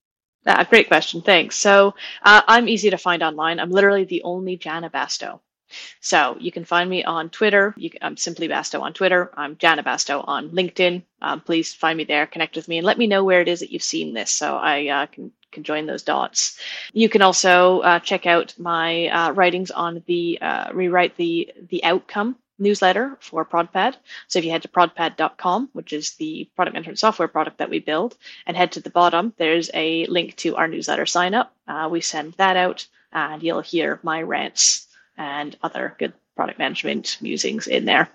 Ah, 0.47 0.65
great 0.65 0.89
question. 0.89 1.21
Thanks. 1.21 1.57
So 1.57 1.95
uh, 2.23 2.43
I'm 2.47 2.69
easy 2.69 2.91
to 2.91 2.99
find 2.99 3.23
online. 3.23 3.61
I'm 3.61 3.71
literally 3.71 4.05
the 4.05 4.23
only 4.23 4.57
Janna 4.57 4.91
Bastow. 4.91 5.41
So 6.01 6.37
you 6.41 6.51
can 6.51 6.65
find 6.65 6.89
me 6.89 7.05
on 7.05 7.29
Twitter. 7.29 7.73
Can, 7.73 7.99
I'm 8.01 8.17
simply 8.17 8.49
Bastow 8.49 8.81
on 8.81 8.95
Twitter. 8.95 9.31
I'm 9.37 9.57
Janna 9.57 9.85
Bastow 9.85 10.25
on 10.27 10.51
LinkedIn. 10.51 11.03
Um, 11.21 11.41
please 11.43 11.75
find 11.75 11.99
me 11.99 12.05
there, 12.05 12.27
connect 12.27 12.57
with 12.57 12.69
me, 12.69 12.79
and 12.79 12.87
let 12.87 12.99
me 12.99 13.07
know 13.07 13.25
where 13.25 13.41
it 13.43 13.49
is 13.49 13.61
that 13.61 13.71
you've 13.71 13.83
seen 13.83 14.15
this, 14.15 14.31
so 14.31 14.57
I 14.57 14.89
uh, 14.89 15.07
can 15.07 15.33
can 15.51 15.65
join 15.65 15.87
those 15.87 16.03
dots. 16.03 16.59
You 16.93 17.09
can 17.09 17.23
also 17.23 17.81
uh, 17.81 17.99
check 18.01 18.27
out 18.27 18.55
my 18.59 19.09
uh, 19.09 19.33
writings 19.33 19.71
on 19.71 20.03
the 20.07 20.39
uh, 20.41 20.73
rewrite 20.73 21.17
the 21.17 21.53
the 21.71 21.85
outcome 21.85 22.37
newsletter 22.59 23.17
for 23.21 23.45
ProdPad. 23.45 23.97
So 24.27 24.39
if 24.39 24.45
you 24.45 24.51
head 24.51 24.63
to 24.63 24.69
prodpad.com, 24.69 25.71
which 25.73 25.93
is 25.93 26.13
the 26.13 26.49
product 26.57 26.75
management 26.75 26.99
software 26.99 27.29
product 27.29 27.59
that 27.59 27.71
we 27.71 27.79
build, 27.79 28.17
and 28.47 28.57
head 28.57 28.73
to 28.73 28.81
the 28.81 28.91
bottom, 28.91 29.33
there's 29.39 29.71
a 29.75 30.07
link 30.07 30.37
to 30.37 30.57
our 30.57 30.69
newsletter 30.69 31.07
sign 31.07 31.35
up. 31.35 31.55
Uh, 31.67 31.89
we 31.91 32.01
send 32.01 32.35
that 32.35 32.57
out, 32.57 32.87
and 33.13 33.43
you'll 33.43 33.61
hear 33.61 34.01
my 34.03 34.23
rants 34.23 34.87
and 35.17 35.57
other 35.63 35.95
good 35.99 36.13
product 36.37 36.59
management 36.59 37.19
musings 37.21 37.67
in 37.67 37.85
there. 37.85 38.09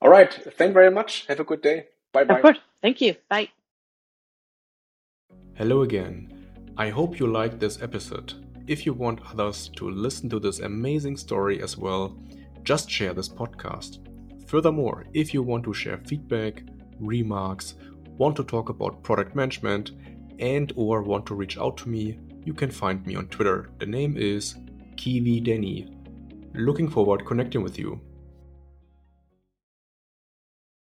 All 0.00 0.10
right. 0.10 0.32
Thank 0.32 0.70
you 0.70 0.74
very 0.74 0.90
much. 0.90 1.26
Have 1.26 1.40
a 1.40 1.44
good 1.44 1.62
day. 1.62 1.86
Bye 2.12 2.24
bye. 2.24 2.36
Of 2.36 2.42
course. 2.42 2.58
Thank 2.80 3.00
you. 3.00 3.16
Bye. 3.28 3.48
Hello 5.54 5.82
again. 5.82 6.32
I 6.76 6.88
hope 6.88 7.18
you 7.20 7.26
liked 7.26 7.60
this 7.60 7.82
episode. 7.82 8.32
If 8.70 8.86
you 8.86 8.92
want 8.92 9.20
others 9.28 9.68
to 9.78 9.90
listen 9.90 10.30
to 10.30 10.38
this 10.38 10.60
amazing 10.60 11.16
story 11.16 11.60
as 11.60 11.76
well, 11.76 12.16
just 12.62 12.88
share 12.88 13.12
this 13.12 13.28
podcast. 13.28 13.98
Furthermore, 14.46 15.06
if 15.12 15.34
you 15.34 15.42
want 15.42 15.64
to 15.64 15.74
share 15.74 15.98
feedback, 16.06 16.62
remarks, 17.00 17.74
want 18.16 18.36
to 18.36 18.44
talk 18.44 18.68
about 18.68 19.02
product 19.02 19.34
management, 19.34 19.90
and 20.38 20.72
or 20.76 21.02
want 21.02 21.26
to 21.26 21.34
reach 21.34 21.58
out 21.58 21.78
to 21.78 21.88
me, 21.88 22.20
you 22.44 22.54
can 22.54 22.70
find 22.70 23.04
me 23.04 23.16
on 23.16 23.26
Twitter. 23.26 23.70
The 23.80 23.86
name 23.86 24.16
is 24.16 24.54
Kiwi 24.96 25.40
Denny. 25.40 25.88
Looking 26.54 26.88
forward 26.88 27.26
connecting 27.26 27.64
with 27.64 27.76
you. 27.76 28.00